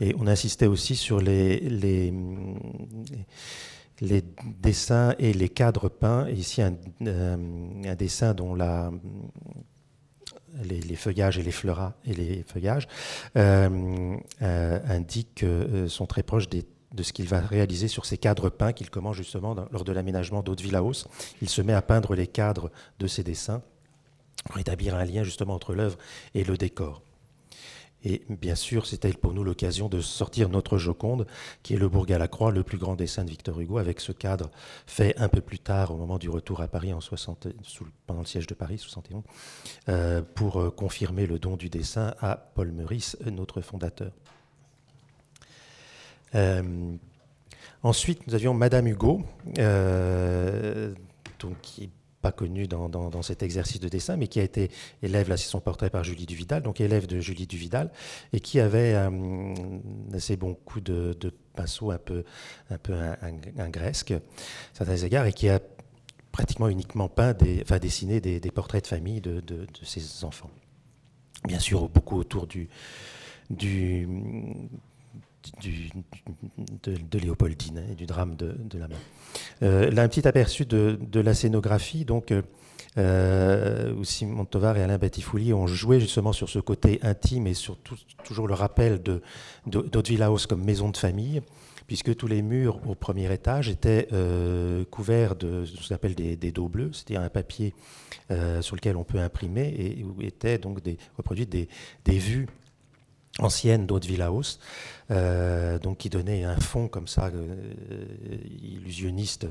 Et 0.00 0.14
on 0.18 0.26
insistait 0.26 0.66
aussi 0.66 0.96
sur 0.96 1.20
les, 1.20 1.60
les, 1.60 2.12
dessins 4.62 5.14
et 5.18 5.32
les 5.32 5.48
cadres 5.48 5.88
peints. 5.88 6.28
Ici, 6.30 6.62
un, 6.62 6.74
un 7.04 7.94
dessin 7.94 8.32
dont 8.32 8.54
la, 8.54 8.90
les, 10.62 10.96
feuillages 10.96 11.38
et 11.38 11.42
les 11.42 11.52
fleuras 11.52 11.94
et 12.04 12.14
les 12.14 12.42
feuillages 12.42 12.88
euh, 13.36 14.16
euh, 14.42 14.80
indiquent 14.88 15.42
euh, 15.42 15.88
sont 15.88 16.06
très 16.06 16.22
proches 16.22 16.48
de 16.92 17.02
ce 17.02 17.12
qu'il 17.12 17.26
va 17.26 17.40
réaliser 17.40 17.88
sur 17.88 18.04
ces 18.04 18.18
cadres 18.18 18.48
peints 18.48 18.72
qu'il 18.72 18.90
commence 18.90 19.16
justement 19.16 19.54
lors 19.70 19.84
de 19.84 19.92
l'aménagement 19.92 20.42
d'Haute-Villaos. 20.42 21.06
Il 21.40 21.48
se 21.48 21.62
met 21.62 21.72
à 21.72 21.82
peindre 21.82 22.14
les 22.14 22.26
cadres 22.26 22.70
de 22.98 23.06
ses 23.06 23.22
dessins 23.22 23.62
pour 24.46 24.58
établir 24.58 24.94
un 24.94 25.04
lien 25.04 25.22
justement 25.22 25.54
entre 25.54 25.74
l'œuvre 25.74 25.98
et 26.34 26.44
le 26.44 26.56
décor. 26.56 27.02
Et 28.02 28.22
bien 28.30 28.54
sûr, 28.54 28.86
c'était 28.86 29.12
pour 29.12 29.34
nous 29.34 29.44
l'occasion 29.44 29.88
de 29.88 30.00
sortir 30.00 30.48
notre 30.48 30.78
Joconde, 30.78 31.26
qui 31.62 31.74
est 31.74 31.76
le 31.76 31.88
Bourg 31.88 32.06
à 32.10 32.18
la 32.18 32.28
Croix, 32.28 32.50
le 32.50 32.62
plus 32.62 32.78
grand 32.78 32.96
dessin 32.96 33.24
de 33.24 33.30
Victor 33.30 33.60
Hugo, 33.60 33.76
avec 33.78 34.00
ce 34.00 34.12
cadre 34.12 34.50
fait 34.86 35.14
un 35.18 35.28
peu 35.28 35.42
plus 35.42 35.58
tard, 35.58 35.90
au 35.90 35.96
moment 35.96 36.18
du 36.18 36.30
retour 36.30 36.62
à 36.62 36.68
Paris 36.68 36.94
en 36.94 37.00
60, 37.00 37.48
pendant 38.06 38.20
le 38.20 38.26
siège 38.26 38.46
de 38.46 38.54
Paris, 38.54 38.78
71, 38.78 39.22
euh, 39.88 40.22
pour 40.34 40.60
euh, 40.60 40.70
confirmer 40.70 41.26
le 41.26 41.38
don 41.38 41.56
du 41.56 41.68
dessin 41.68 42.14
à 42.20 42.36
Paul 42.36 42.72
Meurice, 42.72 43.18
notre 43.26 43.60
fondateur. 43.60 44.12
Euh, 46.34 46.92
ensuite, 47.82 48.26
nous 48.26 48.34
avions 48.34 48.54
Madame 48.54 48.86
Hugo, 48.86 49.22
donc, 51.38 51.60
qui 51.62 51.90
pas 52.20 52.32
connu 52.32 52.68
dans, 52.68 53.22
cet 53.22 53.42
exercice 53.42 53.80
de 53.80 53.88
dessin, 53.88 54.16
mais 54.16 54.28
qui 54.28 54.40
a 54.40 54.42
été 54.42 54.70
élève, 55.02 55.28
là 55.28 55.36
c'est 55.36 55.48
son 55.48 55.60
portrait 55.60 55.90
par 55.90 56.04
Julie 56.04 56.26
Duvidal, 56.26 56.62
donc 56.62 56.80
élève 56.80 57.06
de 57.06 57.18
Julie 57.20 57.46
Duvidal, 57.46 57.90
et 58.32 58.40
qui 58.40 58.60
avait 58.60 58.94
un 58.94 59.54
assez 60.12 60.36
bon 60.36 60.54
coup 60.54 60.80
de, 60.80 61.16
pinceau 61.54 61.90
un 61.90 61.98
peu, 61.98 62.24
un 62.70 62.78
peu 62.78 62.94
ingresque, 63.58 64.12
à 64.12 64.20
certains 64.74 64.96
égards, 64.96 65.26
et 65.26 65.32
qui 65.32 65.48
a 65.48 65.60
pratiquement 66.30 66.68
uniquement 66.68 67.08
peint, 67.08 67.32
des, 67.32 67.60
enfin 67.62 67.78
dessiné 67.78 68.20
des, 68.20 68.40
portraits 68.50 68.84
de 68.84 68.88
famille 68.88 69.20
de, 69.20 69.40
de, 69.40 69.66
ses 69.82 70.24
enfants. 70.24 70.50
Bien 71.44 71.58
sûr, 71.58 71.88
beaucoup 71.88 72.18
autour 72.18 72.46
du, 72.46 72.68
du, 73.48 74.06
de, 75.62 77.18
Léopoldine 77.18 77.84
et 77.90 77.94
du 77.94 78.06
drame 78.06 78.36
de, 78.36 78.78
la 78.78 78.88
main. 78.88 78.96
Euh, 79.62 79.90
là, 79.90 80.02
un 80.02 80.08
petit 80.08 80.26
aperçu 80.26 80.66
de, 80.66 81.20
la 81.20 81.34
scénographie. 81.34 82.04
Donc, 82.04 82.32
euh, 82.98 83.92
où 83.94 84.02
Simon 84.02 84.44
Tovar 84.44 84.76
et 84.76 84.82
Alain 84.82 84.98
Battifouli 84.98 85.54
ont 85.54 85.68
joué 85.68 86.00
justement 86.00 86.32
sur 86.32 86.48
ce 86.48 86.58
côté 86.58 86.98
intime 87.02 87.46
et 87.46 87.54
sur 87.54 87.78
toujours 88.24 88.48
le 88.48 88.54
rappel 88.54 89.00
de, 89.02 89.22
House 90.20 90.46
comme 90.46 90.64
maison 90.64 90.88
de 90.88 90.96
famille, 90.96 91.40
puisque 91.86 92.16
tous 92.16 92.26
les 92.26 92.42
murs 92.42 92.80
au 92.88 92.96
premier 92.96 93.32
étage 93.32 93.68
étaient 93.68 94.08
euh, 94.12 94.84
couverts 94.86 95.36
de 95.36 95.64
ce 95.64 95.88
qu'on 95.88 95.94
appelle 95.94 96.16
des, 96.16 96.52
dos 96.52 96.68
bleus, 96.68 96.90
c'est-à-dire 96.92 97.20
un 97.20 97.28
papier 97.28 97.74
euh, 98.32 98.60
sur 98.60 98.74
lequel 98.74 98.96
on 98.96 99.04
peut 99.04 99.18
imprimer 99.18 99.72
et 99.78 100.02
où 100.02 100.20
étaient 100.20 100.58
donc 100.58 100.80
reproduites 101.16 101.50
des, 101.50 101.68
des 102.04 102.18
vues 102.18 102.48
ancienne 103.38 103.86
d'Haute 103.86 104.06
House, 104.20 104.58
euh, 105.10 105.78
donc 105.78 105.98
qui 105.98 106.10
donnait 106.10 106.44
un 106.44 106.58
fond 106.58 106.88
comme 106.88 107.08
ça 107.08 107.26
euh, 107.26 107.72
illusionniste 108.62 109.46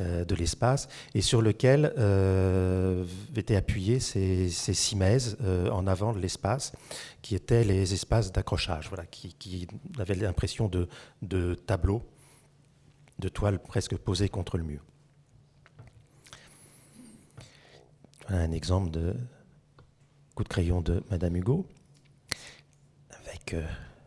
euh, 0.00 0.24
de 0.24 0.34
l'espace 0.34 0.88
et 1.14 1.20
sur 1.20 1.42
lequel 1.42 1.86
étaient 3.36 3.56
appuyés 3.56 4.00
ces, 4.00 4.48
ces 4.48 4.96
en 5.70 5.86
avant 5.86 6.12
de 6.12 6.18
l'espace 6.18 6.72
qui 7.22 7.34
étaient 7.34 7.64
les 7.64 7.94
espaces 7.94 8.32
d'accrochage, 8.32 8.88
voilà, 8.88 9.06
qui, 9.06 9.34
qui 9.34 9.66
avaient 9.98 10.14
l'impression 10.14 10.68
de, 10.68 10.88
de 11.22 11.54
tableaux, 11.54 12.02
de 13.18 13.28
toiles 13.28 13.58
presque 13.58 13.96
posées 13.96 14.28
contre 14.28 14.58
le 14.58 14.64
mur. 14.64 14.82
Voilà 18.28 18.42
un 18.42 18.52
exemple 18.52 18.90
de 18.90 19.14
coup 20.34 20.44
de 20.44 20.48
crayon 20.48 20.80
de 20.80 21.02
Madame 21.10 21.36
Hugo 21.36 21.66
euh, 23.54 23.62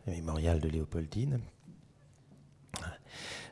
mémorial 0.06 0.60
de 0.60 0.68
Léopoldine. 0.68 1.40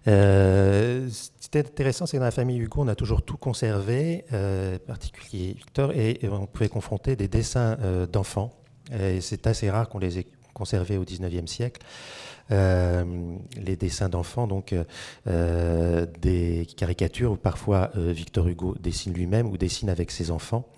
Euh, 0.07 1.09
C'était 1.41 1.61
intéressant, 1.61 2.07
c'est 2.07 2.17
que 2.17 2.21
dans 2.21 2.27
la 2.27 2.31
famille 2.31 2.59
Hugo, 2.59 2.83
on 2.83 2.89
a 2.89 2.95
toujours 2.95 3.23
tout 3.23 3.37
conservé, 3.37 4.25
euh, 4.33 4.79
particulier 4.79 5.55
Victor, 5.55 5.93
et, 5.93 6.21
on 6.31 6.47
pouvait 6.47 6.69
confronter 6.69 7.17
des 7.17 7.29
dessins 7.29 7.77
euh, 7.81 8.07
d'enfants. 8.07 8.53
C'est 9.21 9.47
assez 9.47 9.71
rare 9.71 9.89
qu'on 9.89 9.99
les 9.99 10.19
ait 10.19 10.27
conservés 10.53 10.99
au 10.99 11.05
XIXe 11.05 11.51
siècle. 11.51 11.81
les 12.51 13.77
dessins 13.77 14.11
d'enfants, 14.11 14.47
donc 14.47 14.75
des 15.25 16.67
caricatures 16.77 17.33
où 17.33 17.37
parfois 17.37 17.91
Victor 17.95 18.47
Hugo 18.47 18.75
dessine 18.79 19.15
lui-même 19.15 19.47
ou 19.47 19.57
dessine 19.57 19.89
avec 19.89 20.11
ses 20.11 20.31
enfants. 20.31 20.69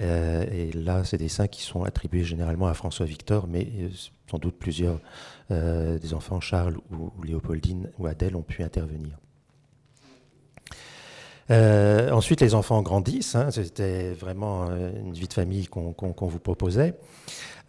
Et 0.00 0.70
là, 0.72 1.04
ces 1.04 1.18
dessins 1.18 1.46
qui 1.46 1.62
sont 1.62 1.84
attribués 1.84 2.24
généralement 2.24 2.66
à 2.66 2.74
François 2.74 3.06
Victor, 3.06 3.46
mais 3.46 3.68
sans 4.30 4.38
doute 4.38 4.56
plusieurs 4.58 5.00
euh, 5.50 5.98
des 5.98 6.14
enfants, 6.14 6.40
Charles 6.40 6.76
ou, 6.92 7.10
Léopoldine 7.24 7.90
ou 7.98 8.06
Adèle, 8.06 8.36
ont 8.36 8.42
pu 8.42 8.62
intervenir. 8.62 9.18
Euh, 11.50 12.10
ensuite, 12.12 12.40
les 12.40 12.54
enfants 12.54 12.80
grandissent. 12.82 13.34
Hein, 13.34 13.50
c'était 13.50 14.12
vraiment 14.12 14.68
euh, 14.70 14.92
une 15.00 15.12
vie 15.12 15.26
de 15.26 15.32
famille 15.32 15.66
qu'on 15.66 15.94
vous 16.20 16.38
proposait. 16.38 16.94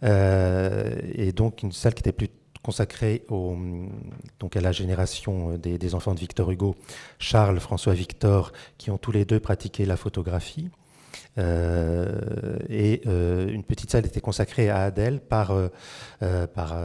et 0.02 1.32
donc, 1.34 1.62
une 1.62 1.72
salle 1.72 1.94
qui 1.94 2.00
était 2.00 2.12
plus 2.12 2.28
consacrée 2.62 3.24
donc 4.38 4.56
à 4.56 4.60
la 4.60 4.70
génération 4.70 5.58
des, 5.58 5.78
des, 5.78 5.94
enfants 5.96 6.14
de 6.14 6.20
Victor 6.20 6.48
Hugo, 6.48 6.76
Charles, 7.18 7.58
François 7.58 7.94
Victor, 7.94 8.52
qui 8.78 8.92
ont 8.92 8.98
tous 8.98 9.10
les 9.10 9.24
deux 9.24 9.40
pratiqué 9.40 9.84
la 9.84 9.96
photographie. 9.96 10.70
Euh, 11.38 12.58
et 12.68 13.02
euh, 13.06 13.48
une 13.48 13.64
petite 13.64 13.90
salle 13.90 14.06
était 14.06 14.20
consacrée 14.20 14.68
à 14.68 14.82
Adèle 14.84 15.20
par, 15.20 15.50
euh, 15.50 16.46
par, 16.46 16.76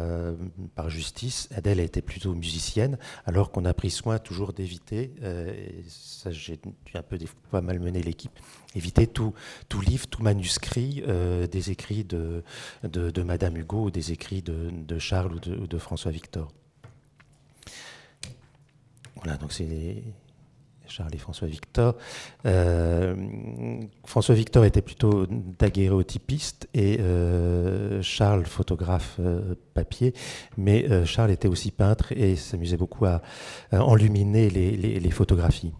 par 0.75 0.89
justice. 0.89 1.49
Adèle 1.55 1.79
était 1.79 2.01
plutôt 2.01 2.33
musicienne, 2.33 2.97
alors 3.25 3.51
qu'on 3.51 3.65
a 3.65 3.73
pris 3.73 3.89
soin 3.89 4.19
toujours 4.19 4.53
d'éviter, 4.53 5.13
ça 5.87 6.31
j'ai 6.31 6.59
un 6.93 7.01
peu 7.01 7.17
des 7.17 7.27
fois 7.49 7.61
malmené 7.61 8.01
l'équipe, 8.01 8.31
éviter 8.75 9.07
tout, 9.07 9.33
tout 9.69 9.81
livre, 9.81 10.07
tout 10.07 10.23
manuscrit 10.23 11.03
des 11.51 11.71
écrits 11.71 12.03
de, 12.03 12.43
de, 12.83 13.23
Madame 13.23 13.57
Hugo 13.57 13.85
ou 13.85 13.91
des 13.91 14.11
écrits 14.11 14.41
de, 14.41 14.69
de 14.71 14.99
Charles 14.99 15.33
ou 15.33 15.39
de, 15.39 15.65
de 15.65 15.77
François 15.77 16.11
Victor. 16.11 16.51
Voilà, 19.15 19.37
donc 19.37 19.51
c'est 19.51 20.03
Charles 20.87 21.13
et 21.13 21.17
François 21.17 21.47
Victor. 21.47 21.95
Euh, 22.45 23.15
François 24.05 24.35
Victor 24.35 24.65
était 24.65 24.81
plutôt 24.81 25.25
daguerréotypiste 25.59 26.67
et 26.73 26.99
euh, 26.99 28.01
Charles 28.01 28.45
photographe 28.45 29.17
euh, 29.19 29.55
papier, 29.73 30.13
mais 30.57 31.05
Charles 31.05 31.31
était 31.31 31.47
aussi 31.47 31.71
peintre 31.71 32.11
et 32.11 32.35
s'amusait 32.35 32.77
beaucoup 32.77 33.05
à, 33.05 33.21
enluminer 33.71 34.49
les, 34.49 35.11
photographies. 35.11 35.73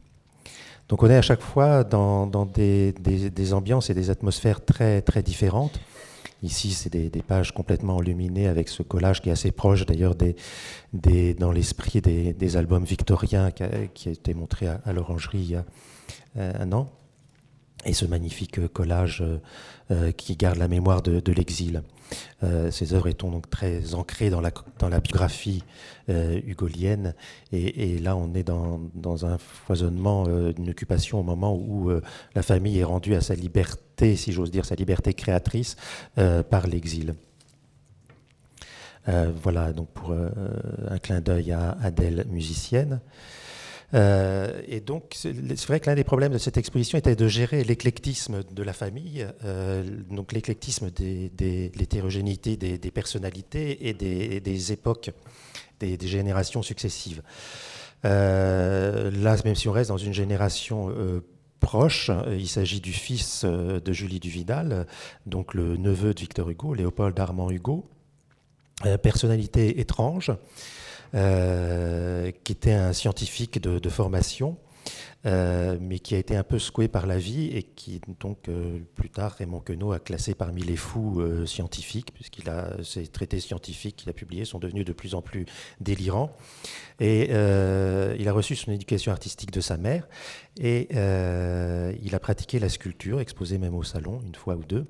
Donc 0.89 1.03
on 1.03 1.09
est 1.09 1.15
à 1.17 1.21
chaque 1.21 1.41
fois 1.41 1.83
dans, 1.83 2.45
des, 2.45 2.93
des, 2.93 3.53
ambiances 3.53 3.89
et 3.89 3.93
des 3.93 4.09
atmosphères 4.09 4.63
très, 4.63 5.01
très 5.01 5.21
différentes. 5.21 5.79
Ici, 6.43 6.71
c'est 6.71 6.91
des, 6.91 7.09
pages 7.21 7.51
complètement 7.51 8.01
illuminées 8.01 8.47
avec 8.47 8.69
ce 8.69 8.83
collage 8.83 9.21
qui 9.21 9.29
est 9.29 9.31
assez 9.31 9.51
proche 9.51 9.85
d'ailleurs 9.85 10.15
des, 10.15 11.33
dans 11.33 11.51
l'esprit 11.51 11.99
des, 12.01 12.57
albums 12.57 12.83
victoriens 12.83 13.51
qui 13.51 13.63
a, 13.63 13.69
qui 13.93 14.09
a 14.09 14.11
été 14.11 14.33
montré 14.33 14.67
à, 14.67 14.93
l'orangerie 14.93 15.39
il 15.39 15.51
y 15.51 15.55
a 15.55 15.65
euh, 16.37 16.53
un 16.59 16.71
an. 16.73 16.91
Et 17.85 17.93
ce 17.93 18.05
magnifique 18.05 18.67
collage 18.67 19.21
euh, 19.21 19.39
euh, 19.91 20.11
qui 20.11 20.35
garde 20.35 20.57
la 20.57 20.67
mémoire 20.67 21.01
de, 21.01 21.31
l'exil. 21.31 21.83
Euh, 22.43 22.71
ces 22.71 22.93
œuvres 22.93 23.07
étant 23.07 23.29
donc 23.31 23.49
très 23.49 23.93
ancrées 23.93 24.29
dans 24.29 24.41
la, 24.41 24.99
biographie 24.99 25.63
euh, 26.09 26.39
hugolienne. 26.45 27.13
Et, 27.51 27.97
là, 27.99 28.15
on 28.15 28.33
est 28.33 28.43
dans, 28.43 29.25
un 29.25 29.37
foisonnement 29.37 30.25
euh, 30.27 30.53
d'une 30.53 30.69
occupation 30.69 31.19
au 31.19 31.23
moment 31.23 31.55
où 31.55 31.89
la 32.35 32.41
famille 32.41 32.79
est 32.79 32.83
rendue 32.83 33.15
à 33.15 33.21
sa 33.21 33.35
liberté, 33.35 34.15
si 34.15 34.31
j'ose 34.31 34.51
dire, 34.51 34.65
sa 34.65 34.75
liberté 34.75 35.13
créatrice 35.13 35.75
par 36.49 36.67
l'exil. 36.67 37.15
voilà 39.05 39.71
donc 39.71 39.87
pour 39.89 40.11
un 40.11 40.97
clin 40.99 41.21
d'œil 41.21 41.51
à 41.51 41.77
Adèle 41.81 42.25
musicienne. 42.29 42.99
Euh, 43.93 44.61
et 44.67 44.79
donc, 44.79 45.13
c'est 45.15 45.65
vrai 45.67 45.79
que 45.79 45.89
l'un 45.89 45.95
des 45.95 46.03
problèmes 46.03 46.33
de 46.33 46.37
cette 46.37 46.57
exposition 46.57 46.97
était 46.97 47.15
de 47.15 47.27
gérer 47.27 47.63
l'éclectisme 47.63 48.43
de 48.43 48.63
la 48.63 48.73
famille, 48.73 49.25
euh, 49.45 49.83
donc 50.09 50.33
l'éclectisme 50.33 50.91
de 50.91 51.29
l'hétérogénéité 51.77 52.57
des, 52.57 52.91
personnalités 52.91 53.87
et 53.87 53.93
des, 53.93 54.71
époques, 54.71 55.11
des, 55.79 55.97
générations 56.01 56.61
successives. 56.61 57.21
Euh, 58.05 59.09
là, 59.11 59.37
même 59.45 59.55
si 59.55 59.69
on 59.69 59.71
reste 59.71 59.89
dans 59.89 59.97
une 59.97 60.13
génération 60.13 60.93
proche, 61.59 62.11
il 62.29 62.47
s'agit 62.47 62.81
du 62.81 62.93
fils 62.93 63.45
de 63.45 63.93
Julie 63.93 64.19
Duvidal, 64.19 64.85
donc 65.25 65.53
le 65.53 65.77
neveu 65.77 66.13
de 66.13 66.19
Victor 66.19 66.49
Hugo, 66.49 66.73
Léopold 66.73 67.17
Armand 67.19 67.49
Hugo, 67.51 67.85
personnalité 69.01 69.79
étrange. 69.79 70.31
Euh, 71.15 72.31
qui 72.43 72.51
était 72.51 72.73
un 72.73 72.91
scientifique 72.91 73.61
de, 73.61 73.89
formation, 73.89 74.57
euh, 75.25 75.77
mais 75.79 75.99
qui 75.99 76.15
a 76.15 76.17
été 76.17 76.35
un 76.35 76.43
peu 76.43 76.59
secoué 76.59 76.89
par 76.89 77.07
la 77.07 77.17
vie 77.17 77.47
et 77.47 77.63
qui, 77.63 78.01
donc, 78.19 78.49
euh, 78.49 78.79
plus 78.95 79.09
tard, 79.09 79.33
Raymond 79.33 79.61
Queneau 79.61 79.93
a 79.93 79.99
classé 79.99 80.35
parmi 80.35 80.63
les 80.63 80.75
fous 80.75 81.21
scientifiques, 81.45 82.13
puisqu'il 82.13 82.49
a 82.49 82.83
ses 82.83 83.07
traités 83.07 83.39
scientifiques 83.39 83.95
qu'il 83.97 84.09
a 84.09 84.13
publiés 84.13 84.43
sont 84.43 84.59
devenus 84.59 84.85
de 84.85 84.93
plus 84.93 85.15
en 85.15 85.21
plus 85.21 85.45
délirants. 85.79 86.35
Et 86.99 87.29
il 87.29 88.27
a 88.27 88.33
reçu 88.33 88.55
son 88.55 88.71
éducation 88.71 89.11
artistique 89.11 89.51
de 89.51 89.61
sa 89.61 89.77
mère 89.77 90.07
et 90.59 90.89
il 90.91 92.15
a 92.15 92.19
pratiqué 92.19 92.59
la 92.59 92.69
sculpture, 92.69 93.21
exposé 93.21 93.57
même 93.57 93.75
au 93.75 93.83
salon 93.83 94.19
une 94.25 94.35
fois 94.35 94.55
ou 94.55 94.63
deux. 94.63 94.87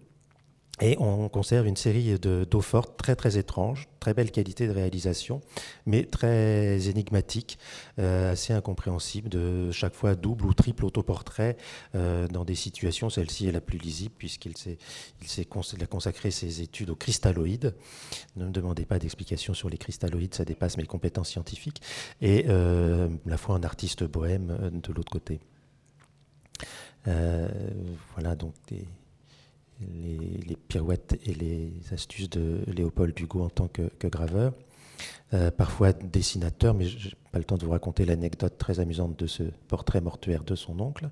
Et 0.79 0.95
on 0.99 1.27
conserve 1.27 1.65
une 1.65 1.75
série 1.75 2.19
d'eau 2.19 2.61
forte 2.61 2.97
très 2.97 3.15
très 3.15 3.39
étrange, 3.39 3.87
très 3.99 4.13
belle 4.13 4.29
qualité 4.29 4.67
de 4.67 4.71
réalisation, 4.71 5.41
mais 5.87 6.03
très 6.03 6.87
énigmatique, 6.87 7.57
euh, 7.97 8.31
assez 8.31 8.53
incompréhensible, 8.53 9.27
de 9.27 9.71
chaque 9.71 9.95
fois 9.95 10.13
double 10.13 10.45
ou 10.45 10.53
triple 10.53 10.85
autoportrait 10.85 11.57
euh, 11.95 12.27
dans 12.27 12.45
des 12.45 12.53
situations, 12.53 13.09
celle-ci 13.09 13.47
est 13.47 13.51
la 13.51 13.61
plus 13.61 13.79
lisible 13.79 14.13
puisqu'il 14.19 14.55
s'est, 14.55 14.77
a 15.81 15.85
consacré 15.87 16.29
ses 16.29 16.61
études 16.61 16.91
aux 16.91 16.95
cristalloïdes. 16.95 17.73
Ne 18.35 18.45
me 18.45 18.51
demandez 18.51 18.85
pas 18.85 18.99
d'explications 18.99 19.55
sur 19.55 19.69
les 19.69 19.79
cristalloïdes, 19.79 20.35
ça 20.35 20.45
dépasse 20.45 20.77
mes 20.77 20.85
compétences 20.85 21.29
scientifiques. 21.29 21.81
Et 22.21 22.45
euh, 22.49 23.09
la 23.25 23.37
fois 23.37 23.55
un 23.55 23.63
artiste 23.63 24.03
bohème 24.03 24.69
de 24.71 24.93
l'autre 24.93 25.11
côté. 25.11 25.39
voilà 27.03 28.35
donc 28.35 28.53
des 28.67 28.85
les, 29.81 30.55
pirouettes 30.67 31.19
et 31.25 31.33
les 31.33 31.71
astuces 31.91 32.29
de 32.29 32.63
Léopold 32.67 33.17
Hugo 33.19 33.43
en 33.43 33.49
tant 33.49 33.67
que, 33.67 33.89
graveur. 34.07 34.53
Euh, 35.33 35.51
parfois 35.51 35.91
dessinateur, 35.93 36.73
mais 36.73 36.85
je 36.85 37.09
n'ai 37.09 37.13
pas 37.31 37.37
le 37.37 37.43
temps 37.43 37.57
de 37.57 37.65
vous 37.65 37.71
raconter 37.71 38.05
l'anecdote 38.05 38.57
très 38.57 38.79
amusante 38.79 39.19
de 39.19 39.27
ce 39.27 39.43
portrait 39.67 40.01
mortuaire 40.01 40.43
de 40.43 40.55
son 40.55 40.79
oncle. 40.79 41.09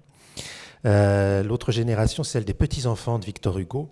Euh, 0.86 1.44
l'autre 1.44 1.72
génération, 1.72 2.24
celle 2.24 2.46
des 2.46 2.54
petits-enfants 2.54 3.20
de 3.20 3.26
Victor 3.26 3.58
Hugo, 3.60 3.90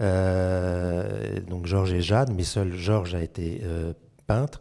euh, 0.00 1.40
donc 1.40 1.66
Georges 1.66 1.92
et 1.92 2.02
Jeanne, 2.02 2.32
mais 2.34 2.44
seul 2.44 2.72
Georges 2.74 3.14
a 3.14 3.22
été 3.22 3.62
peintre. 4.26 4.60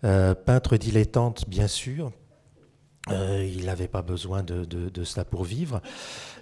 peintre 0.00 0.76
dilettante, 0.76 1.48
bien 1.48 1.66
sûr, 1.66 2.12
il 3.10 3.64
n'avait 3.64 3.88
pas 3.88 4.02
besoin 4.02 4.42
de, 4.42 4.64
de, 4.64 5.04
cela 5.04 5.24
pour 5.24 5.44
vivre. 5.44 5.80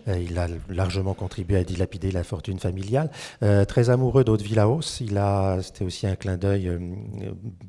Euh, 0.09 0.19
il 0.19 0.39
a 0.39 0.49
largement 0.69 1.15
contribué 1.15 1.57
à 1.57 1.65
dilapider 1.65 2.11
la 2.11 2.25
fortune 2.25 2.59
familiale. 2.59 3.11
Euh, 3.43 3.65
très 3.65 3.91
amoureux 3.91 4.25
d'Haute-Villaos, 4.25 5.01
il 5.01 5.19
a, 5.19 5.59
c'était 5.63 5.85
aussi 5.85 6.07
un 6.07 6.17
clin 6.17 6.37
d'œil 6.37 6.69
euh, 6.69 6.79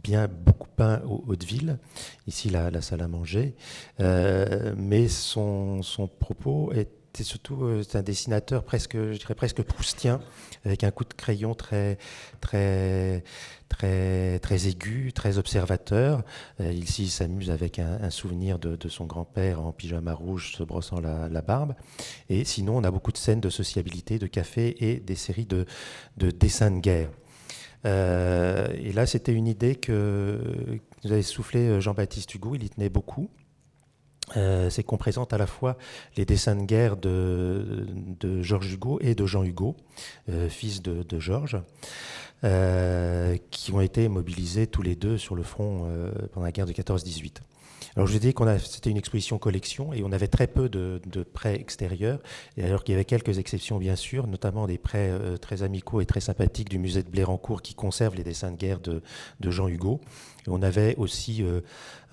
bien 0.03 0.27
beaucoup 0.27 0.69
peint 0.75 1.01
au 1.05 1.23
Haute-Ville, 1.27 1.77
ici 2.27 2.49
la, 2.49 2.69
la, 2.71 2.81
salle 2.81 3.01
à 3.01 3.07
manger. 3.07 3.55
mais 3.99 5.07
son, 5.07 5.81
son 5.81 6.07
propos 6.07 6.71
est 6.73 6.89
c'est 7.13 7.23
surtout 7.23 7.81
un 7.93 8.01
dessinateur 8.01 8.63
presque, 8.63 8.95
je 8.95 9.17
dirais 9.17 9.35
presque 9.35 9.61
proustien, 9.63 10.21
avec 10.65 10.83
un 10.83 10.91
coup 10.91 11.03
de 11.03 11.13
crayon 11.13 11.53
très, 11.53 11.97
très, 12.39 13.23
très, 13.69 14.39
très 14.39 14.67
aigu, 14.67 15.11
très 15.13 15.37
observateur. 15.37 16.23
Euh, 16.59 16.71
il 16.71 16.87
s'amuse 16.87 17.49
avec 17.49 17.79
un, 17.79 18.09
souvenir 18.09 18.59
de, 18.59 18.77
son 18.89 19.05
grand-père 19.05 19.61
en 19.61 19.71
pyjama 19.71 20.13
rouge 20.13 20.55
se 20.55 20.63
brossant 20.63 20.99
la, 20.99 21.41
barbe. 21.41 21.73
Et 22.29 22.43
sinon, 22.45 22.77
on 22.77 22.83
a 22.83 22.91
beaucoup 22.91 23.11
de 23.11 23.17
scènes 23.17 23.41
de 23.41 23.49
sociabilité, 23.49 24.19
de 24.19 24.27
café 24.27 24.75
et 24.79 24.99
des 24.99 25.15
séries 25.15 25.47
de, 25.47 25.65
dessins 26.17 26.71
de 26.71 26.79
guerre. 26.79 27.09
Euh, 27.85 28.67
et 28.75 28.93
là, 28.93 29.05
c'était 29.05 29.33
une 29.33 29.47
idée 29.47 29.75
que 29.75 30.79
nous 31.03 31.11
avait 31.11 31.23
soufflé 31.23 31.61
euh, 31.61 31.79
Jean-Baptiste 31.81 32.35
Hugo, 32.35 32.53
il 32.53 32.63
y 32.63 32.69
tenait 32.69 32.89
beaucoup. 32.89 33.29
C'est 34.33 34.83
qu'on 34.83 34.97
présente 34.97 35.33
à 35.33 35.37
la 35.37 35.47
fois 35.47 35.77
les 36.17 36.25
dessins 36.25 36.55
de 36.55 36.63
guerre 36.63 36.97
de, 36.97 38.41
Georges 38.41 38.73
Hugo 38.73 38.99
et 39.01 39.15
de 39.15 39.25
Jean 39.25 39.43
Hugo, 39.43 39.75
fils 40.49 40.81
de, 40.81 41.19
Georges. 41.19 41.57
Euh, 42.43 43.37
qui 43.51 43.71
ont 43.71 43.81
été 43.81 44.07
mobilisés 44.09 44.65
tous 44.65 44.81
les 44.81 44.95
deux 44.95 45.19
sur 45.19 45.35
le 45.35 45.43
front 45.43 45.83
euh, 45.85 46.11
pendant 46.31 46.45
la 46.45 46.51
guerre 46.51 46.65
de 46.65 46.71
14-18. 46.71 47.35
Alors 47.95 48.07
je 48.07 48.13
vous 48.13 48.17
ai 48.17 48.19
dit 48.19 48.33
que 48.33 48.57
c'était 48.59 48.89
une 48.89 48.97
exposition 48.97 49.37
collection 49.37 49.93
et 49.93 50.03
on 50.03 50.11
avait 50.11 50.27
très 50.27 50.47
peu 50.47 50.69
de, 50.69 50.99
prêts 51.33 51.55
extérieurs, 51.55 52.19
et 52.57 52.63
alors 52.63 52.83
qu'il 52.83 52.93
y 52.93 52.95
avait 52.95 53.05
quelques 53.05 53.39
exceptions 53.39 53.77
bien 53.77 53.95
sûr, 53.95 54.27
notamment 54.27 54.67
des 54.67 54.77
prêts 54.77 55.09
euh, 55.09 55.37
très 55.37 55.63
amicaux 55.63 56.01
et 56.01 56.05
très 56.05 56.19
sympathiques 56.19 56.69
du 56.69 56.79
musée 56.79 57.03
de 57.03 57.09
Blérancourt 57.09 57.61
qui 57.61 57.73
conserve 57.73 58.15
les 58.15 58.23
dessins 58.23 58.51
de 58.51 58.57
guerre 58.57 58.79
de, 58.79 59.01
Jean 59.41 59.67
Hugo. 59.67 60.01
Et 60.47 60.49
on 60.49 60.61
avait 60.61 60.95
aussi 60.95 61.43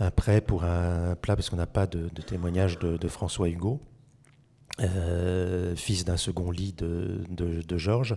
un 0.00 0.10
prêt 0.10 0.40
pour 0.40 0.64
un 0.64 1.14
plat, 1.16 1.36
parce 1.36 1.50
qu'on 1.50 1.56
n'a 1.56 1.66
pas 1.66 1.86
de, 1.86 2.08
témoignage 2.22 2.78
de, 2.78 3.08
François 3.08 3.48
Hugo. 3.48 3.80
Euh, 4.80 5.74
fils 5.74 6.04
d'un 6.04 6.16
second 6.16 6.52
lit 6.52 6.72
de, 6.72 7.78
Georges, 7.78 8.16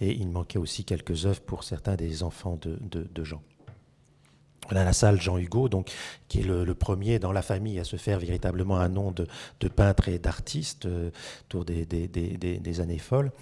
et 0.00 0.12
il 0.12 0.28
manquait 0.28 0.58
aussi 0.58 0.84
quelques 0.84 1.24
œuvres 1.24 1.40
pour 1.40 1.64
certains 1.64 1.96
des 1.96 2.22
enfants 2.22 2.58
de, 2.60 3.24
Jean. 3.24 3.42
On 4.70 4.76
a 4.76 4.84
la 4.84 4.92
salle 4.92 5.20
Jean 5.20 5.38
Hugo, 5.38 5.68
donc, 5.68 5.90
qui 6.28 6.40
est 6.40 6.44
le, 6.44 6.74
premier 6.74 7.18
dans 7.18 7.32
la 7.32 7.42
famille 7.42 7.78
à 7.78 7.84
se 7.84 7.96
faire 7.96 8.18
véritablement 8.18 8.78
un 8.78 8.88
nom 8.88 9.12
de, 9.12 9.26
peintre 9.68 10.08
et 10.08 10.18
d'artiste 10.18 10.86
euh, 10.86 11.10
autour 11.46 11.64
des, 11.64 11.84
des, 11.86 12.80
années 12.80 12.98
folles. 12.98 13.32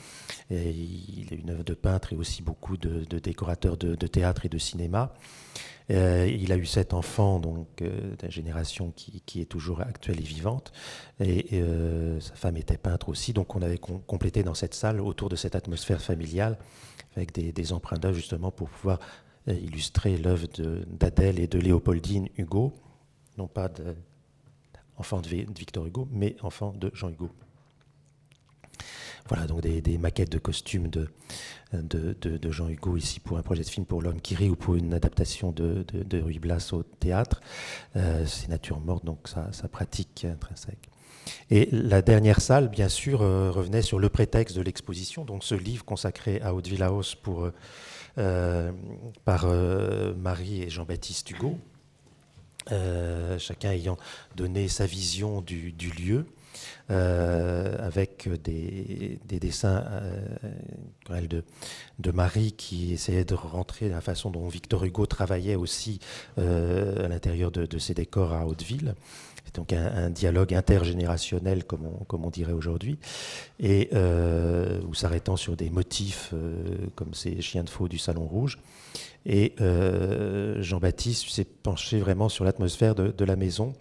Il 0.50 1.28
a 1.30 1.34
une 1.34 1.50
œuvre 1.50 1.64
de 1.64 1.74
peintre 1.74 2.12
et 2.12 2.16
aussi 2.16 2.42
beaucoup 2.42 2.76
de, 2.76 3.04
décorateurs 3.18 3.76
de, 3.76 4.06
théâtre 4.06 4.46
et 4.46 4.48
de 4.48 4.58
cinéma. 4.58 5.12
Euh, 5.90 6.28
il 6.28 6.52
a 6.52 6.56
eu 6.56 6.64
sept 6.64 6.94
enfants, 6.94 7.38
donc 7.40 7.82
euh, 7.82 8.14
d'une 8.16 8.30
génération 8.30 8.92
qui, 8.94 9.40
est 9.40 9.46
toujours 9.46 9.80
actuelle 9.80 10.20
et 10.20 10.24
vivante. 10.24 10.72
Et 11.20 11.48
euh, 11.54 12.20
sa 12.20 12.34
femme 12.34 12.56
était 12.56 12.78
peintre 12.78 13.08
aussi, 13.08 13.32
donc 13.32 13.54
on 13.56 13.62
avait 13.62 13.78
complété 13.78 14.42
dans 14.42 14.54
cette 14.54 14.74
salle 14.74 15.00
autour 15.00 15.28
de 15.28 15.36
cette 15.36 15.56
atmosphère 15.56 16.00
familiale 16.00 16.56
avec 17.16 17.32
des, 17.32 17.72
emprunts 17.72 17.98
d'œuvre 17.98 18.14
justement 18.14 18.50
pour 18.50 18.68
pouvoir 18.68 18.98
illustrer 19.46 20.16
l'œuvre 20.16 20.46
d'Adèle 20.86 21.38
et 21.40 21.46
de 21.46 21.58
Léopoldine 21.58 22.28
Hugo, 22.36 22.72
non 23.38 23.48
pas 23.48 23.68
de, 23.68 23.96
enfant 24.96 25.20
de 25.20 25.28
Victor 25.28 25.86
Hugo, 25.86 26.08
mais 26.12 26.36
enfant 26.42 26.72
de 26.72 26.90
Jean 26.94 27.08
Hugo. 27.08 27.30
Voilà, 29.28 29.46
donc 29.46 29.60
des, 29.60 29.98
maquettes 29.98 30.32
de 30.32 30.38
costumes 30.38 30.88
de, 30.88 31.08
Jean 32.50 32.68
Hugo 32.68 32.96
ici 32.96 33.20
pour 33.20 33.38
un 33.38 33.42
projet 33.42 33.62
de 33.62 33.68
film 33.68 33.86
pour 33.86 34.02
l'homme 34.02 34.20
qui 34.20 34.34
rit 34.34 34.50
ou 34.50 34.56
pour 34.56 34.74
une 34.74 34.94
adaptation 34.94 35.52
de, 35.52 35.84
Ruy 36.12 36.38
Blas 36.38 36.72
au 36.72 36.82
théâtre. 36.82 37.40
Euh, 37.96 38.26
c'est 38.26 38.48
nature 38.48 38.80
morte, 38.80 39.04
donc 39.04 39.28
ça, 39.28 39.50
pratique 39.70 40.24
intrinsèque. 40.24 40.88
Et 41.50 41.68
la 41.70 42.02
dernière 42.02 42.40
salle, 42.40 42.68
bien 42.68 42.88
sûr, 42.88 43.22
euh, 43.22 43.52
revenait 43.52 43.82
sur 43.82 44.00
le 44.00 44.08
prétexte 44.08 44.56
de 44.56 44.62
l'exposition, 44.62 45.24
donc 45.24 45.44
ce 45.44 45.54
livre 45.54 45.84
consacré 45.84 46.40
à 46.42 46.52
Haute-Villaos 46.52 47.14
pour, 47.22 47.44
euh, 47.44 47.52
par 49.24 49.46
Marie 50.16 50.62
et 50.62 50.70
Jean-Baptiste 50.70 51.30
Hugo, 51.30 51.58
chacun 53.38 53.70
ayant 53.70 53.96
donné 54.36 54.68
sa 54.68 54.86
vision 54.86 55.40
du, 55.40 55.72
lieu. 55.98 56.26
avec 56.88 58.28
des, 58.42 59.18
dessins 59.26 59.84
de, 61.08 62.10
Marie 62.10 62.52
qui 62.52 62.92
essayait 62.92 63.24
de 63.24 63.34
rentrer 63.34 63.88
la 63.88 64.00
façon 64.00 64.30
dont 64.30 64.46
Victor 64.48 64.84
Hugo 64.84 65.06
travaillait 65.06 65.56
aussi 65.56 66.00
à 66.36 67.08
l'intérieur 67.08 67.50
de, 67.50 67.78
ses 67.78 67.94
décors 67.94 68.32
à 68.32 68.46
Hauteville. 68.46 68.94
Donc 69.54 69.72
un, 69.72 70.10
dialogue 70.10 70.54
intergénérationnel, 70.54 71.64
comme 71.64 71.86
on, 72.10 72.30
dirait 72.30 72.52
aujourd'hui, 72.52 72.98
et 73.60 73.90
euh, 73.92 74.80
ou 74.88 74.94
s'arrêtant 74.94 75.36
sur 75.36 75.56
des 75.56 75.68
motifs 75.68 76.30
euh, 76.32 76.86
comme 76.94 77.12
ces 77.12 77.40
chiens 77.42 77.64
de 77.64 77.70
faux 77.70 77.88
du 77.88 77.98
Salon 77.98 78.24
Rouge. 78.24 78.58
Et 79.26 79.54
euh, 79.60 80.60
Jean-Baptiste 80.62 81.28
s'est 81.28 81.44
penché 81.44 82.00
vraiment 82.00 82.28
sur 82.28 82.44
l'atmosphère 82.44 82.94
de, 82.94 83.24
la 83.24 83.36
maison. 83.36 83.74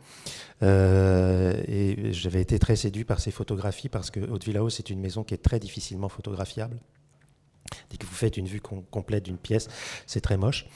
et 0.62 1.96
j'avais 2.12 2.42
été 2.42 2.60
très 2.60 2.76
séduit 2.76 3.06
par 3.06 3.20
ses 3.20 3.32
photographies 3.32 3.90
parce 3.90 4.12
que 4.12 4.20
Haute-Villao, 4.20 4.70
c'est 4.70 4.90
une 4.90 5.00
maison 5.00 5.24
qui 5.24 5.34
est 5.34 5.44
très 5.44 5.60
difficilement 5.60 6.10
photographiable. 6.10 6.78
Dès 7.90 7.98
que 7.98 8.06
vous 8.06 8.14
faites 8.14 8.38
une 8.38 8.48
vue 8.48 8.62
complète 8.62 9.24
d'une 9.24 9.38
pièce, 9.38 9.68
c'est 10.06 10.22
très 10.22 10.38
moche. 10.38 10.68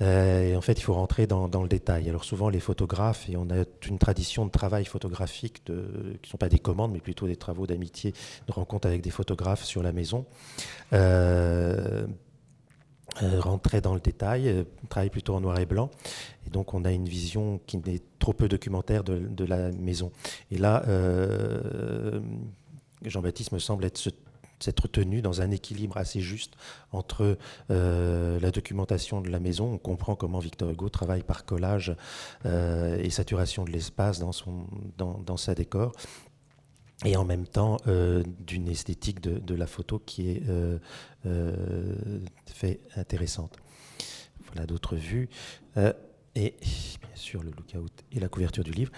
Euh, 0.00 0.50
et 0.50 0.56
en 0.56 0.60
fait, 0.60 0.74
il 0.74 0.82
faut 0.82 0.94
rentrer 0.94 1.26
dans, 1.26 1.48
le 1.62 1.68
détail. 1.68 2.08
Alors 2.08 2.24
souvent, 2.24 2.48
les 2.48 2.60
photographes, 2.60 3.28
et 3.28 3.36
on 3.36 3.48
a 3.50 3.64
une 3.88 3.98
tradition 3.98 4.46
de 4.46 4.50
travail 4.50 4.84
photographique 4.84 5.62
qui 5.64 5.72
ne 5.72 6.16
sont 6.26 6.38
pas 6.38 6.48
des 6.48 6.58
commandes, 6.58 6.92
mais 6.92 7.00
plutôt 7.00 7.26
des 7.26 7.36
travaux 7.36 7.66
d'amitié, 7.66 8.12
de 8.46 8.52
rencontres 8.52 8.88
avec 8.88 9.02
des 9.02 9.10
photographes 9.10 9.64
sur 9.64 9.82
la 9.82 9.92
maison. 9.92 10.26
Euh, 10.92 12.06
euh, 13.22 13.40
rentrer 13.40 13.82
dans 13.82 13.92
le 13.92 14.00
détail, 14.00 14.64
travailler 14.88 15.10
plutôt 15.10 15.34
en 15.34 15.40
noir 15.40 15.58
et 15.58 15.66
blanc. 15.66 15.90
Et 16.46 16.50
donc, 16.50 16.72
on 16.72 16.84
a 16.84 16.92
une 16.92 17.06
vision 17.06 17.60
qui 17.66 17.76
n'est 17.76 18.00
trop 18.18 18.32
peu 18.32 18.48
documentaire 18.48 19.04
de, 19.04 19.18
de 19.18 19.44
la 19.44 19.70
maison. 19.72 20.12
Et 20.50 20.56
là, 20.56 20.82
Jean-Baptiste 23.04 23.52
me 23.52 23.58
semble 23.58 23.84
être 23.84 23.98
ce 23.98 24.10
s'être 24.62 24.88
tenu 24.88 25.22
dans 25.22 25.40
un 25.40 25.50
équilibre 25.50 25.96
assez 25.96 26.20
juste 26.20 26.54
entre 26.92 27.38
euh, 27.70 28.40
la 28.40 28.50
documentation 28.50 29.20
de 29.20 29.30
la 29.30 29.40
maison. 29.40 29.72
On 29.72 29.78
comprend 29.78 30.14
comment 30.14 30.38
Victor 30.38 30.70
Hugo 30.70 30.88
travaille 30.88 31.22
par 31.22 31.44
collage 31.44 31.94
euh, 32.46 32.98
et 32.98 33.10
saturation 33.10 33.64
de 33.64 33.70
l'espace 33.70 34.18
dans, 34.18 34.32
son, 34.32 34.66
dans, 34.96 35.36
sa 35.36 35.54
décor. 35.54 35.92
Et 37.04 37.16
en 37.16 37.24
même 37.24 37.46
temps, 37.46 37.78
euh, 37.88 38.22
d'une 38.40 38.68
esthétique 38.68 39.20
de, 39.20 39.54
la 39.54 39.66
photo 39.66 39.98
qui 39.98 40.30
est 40.30 40.42
fait 42.46 42.80
intéressante. 42.96 43.56
Voilà 44.46 44.66
d'autres 44.66 44.96
vues 44.96 45.28
et 46.34 46.54
bien 47.00 47.10
sûr 47.14 47.42
le 47.42 47.50
lookout 47.50 47.92
et 48.12 48.20
la 48.20 48.28
couverture 48.28 48.64
du 48.64 48.72
livre. 48.72 48.92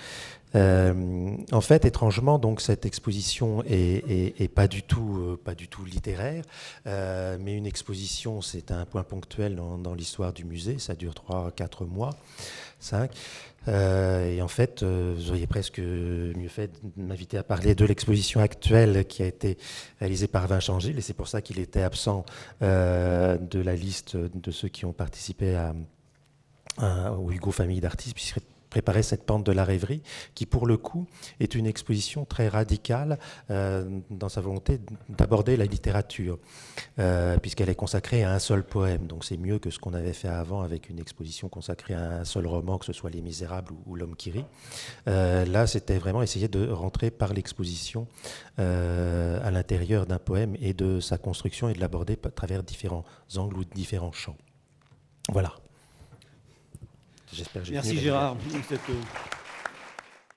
Euh, 0.55 1.37
en 1.51 1.61
fait, 1.61 1.85
étrangement, 1.85 2.38
donc 2.38 2.61
cette 2.61 2.87
exposition 2.87 3.64
est, 3.66 4.55
pas 4.55 4.68
du 4.68 4.83
tout 4.83 5.16
euh, 5.18 5.40
pas 5.42 5.55
du 5.55 5.66
tout 5.66 5.85
littéraire, 5.85 6.44
euh, 6.87 7.37
mais 7.40 7.57
une 7.57 7.66
exposition, 7.66 8.40
c'est 8.40 8.70
un 8.70 8.85
point 8.85 9.03
ponctuel 9.03 9.57
dans, 9.57 9.94
l'histoire 9.94 10.33
du 10.33 10.44
musée. 10.44 10.79
Ça 10.79 10.94
dure 10.94 11.12
3-4 11.12 11.87
mois, 11.87 12.11
5. 12.79 13.11
et 13.68 14.42
en 14.42 14.49
fait, 14.49 14.85
vous 14.85 15.31
auriez 15.31 15.47
presque 15.47 15.79
mieux 15.79 16.49
fait 16.49 16.70
de 16.83 17.03
m'inviter 17.03 17.38
à 17.38 17.42
parler 17.42 17.75
de 17.75 17.85
l'exposition 17.85 18.40
actuelle 18.40 19.07
qui 19.07 19.23
a 19.23 19.27
été 19.27 19.57
réalisée 19.99 20.29
par 20.29 20.47
Vincent 20.47 20.79
Gilles, 20.79 20.99
et 20.99 21.03
c'est 21.03 21.14
pour 21.14 21.29
ça 21.29 21.42
qu'il 21.42 21.59
était 21.59 21.83
absent 21.83 22.25
de 22.61 23.61
la 23.61 23.75
liste 23.75 24.16
de 24.16 24.51
ceux 24.51 24.68
qui 24.68 24.85
ont 24.85 24.92
participé 24.92 25.57
à 25.57 25.75
au 26.79 27.31
Hugo 27.31 27.51
Famille 27.51 27.81
d'artistes, 27.81 28.15
puisqu'il 28.15 28.43
préparait 28.75 29.05
cette 29.05 29.23
pente 29.23 29.47
de 29.47 29.53
la 29.53 29.65
rêverie, 29.65 30.03
qui 30.35 30.47
pour 30.47 30.67
le 30.67 30.77
coup 30.77 31.07
est 31.39 31.55
une 31.55 31.65
exposition 31.65 32.25
très 32.25 32.49
radicale 32.49 33.21
euh, 33.51 34.01
dans 34.11 34.29
sa 34.29 34.41
volonté 34.41 34.81
d'aborder 35.09 35.57
la 35.57 35.65
littérature, 35.65 36.41
euh, 36.99 37.39
puisqu'elle 37.39 37.69
est 37.69 37.77
consacrée 37.77 38.25
à 38.25 38.33
un 38.33 38.41
seul 38.41 38.65
poème. 38.65 39.07
Donc 39.07 39.25
c'est 39.25 39.37
mieux 39.37 39.61
que 39.61 39.71
ce 39.71 39.79
qu'on 39.79 39.95
avait 39.95 40.13
fait 40.13 40.27
avant 40.27 40.63
avec 40.63 40.91
une 40.91 40.99
exposition 40.99 41.49
consacrée 41.49 41.95
à 41.95 42.19
un 42.19 42.25
seul 42.25 42.49
roman, 42.49 42.79
que 42.79 42.87
ce 42.87 42.93
soit 42.93 43.11
Les 43.11 43.23
Misérables 43.23 43.73
ou, 43.87 43.95
L'Homme 43.95 44.17
qui 44.17 44.33
rit. 44.33 44.45
Euh, 45.07 45.45
là, 45.45 45.69
c'était 45.69 45.99
vraiment 45.99 46.23
essayer 46.23 46.49
de 46.49 46.69
rentrer 46.69 47.13
par 47.13 47.33
l'exposition 47.33 48.09
à 48.57 49.51
l'intérieur 49.51 50.07
d'un 50.07 50.19
poème 50.19 50.57
et 50.61 50.75
de 50.75 50.99
sa 50.99 51.17
construction 51.17 51.69
et 51.69 51.75
de 51.75 51.81
l'aborder 51.81 52.19
à 52.25 52.31
travers 52.31 52.63
différents 52.65 53.05
angles 53.37 53.59
ou 53.59 53.65
différents 53.65 54.13
champs. 54.13 54.37
Voilà. 55.33 55.53
Merci 57.70 57.99
Gérard. 57.99 58.37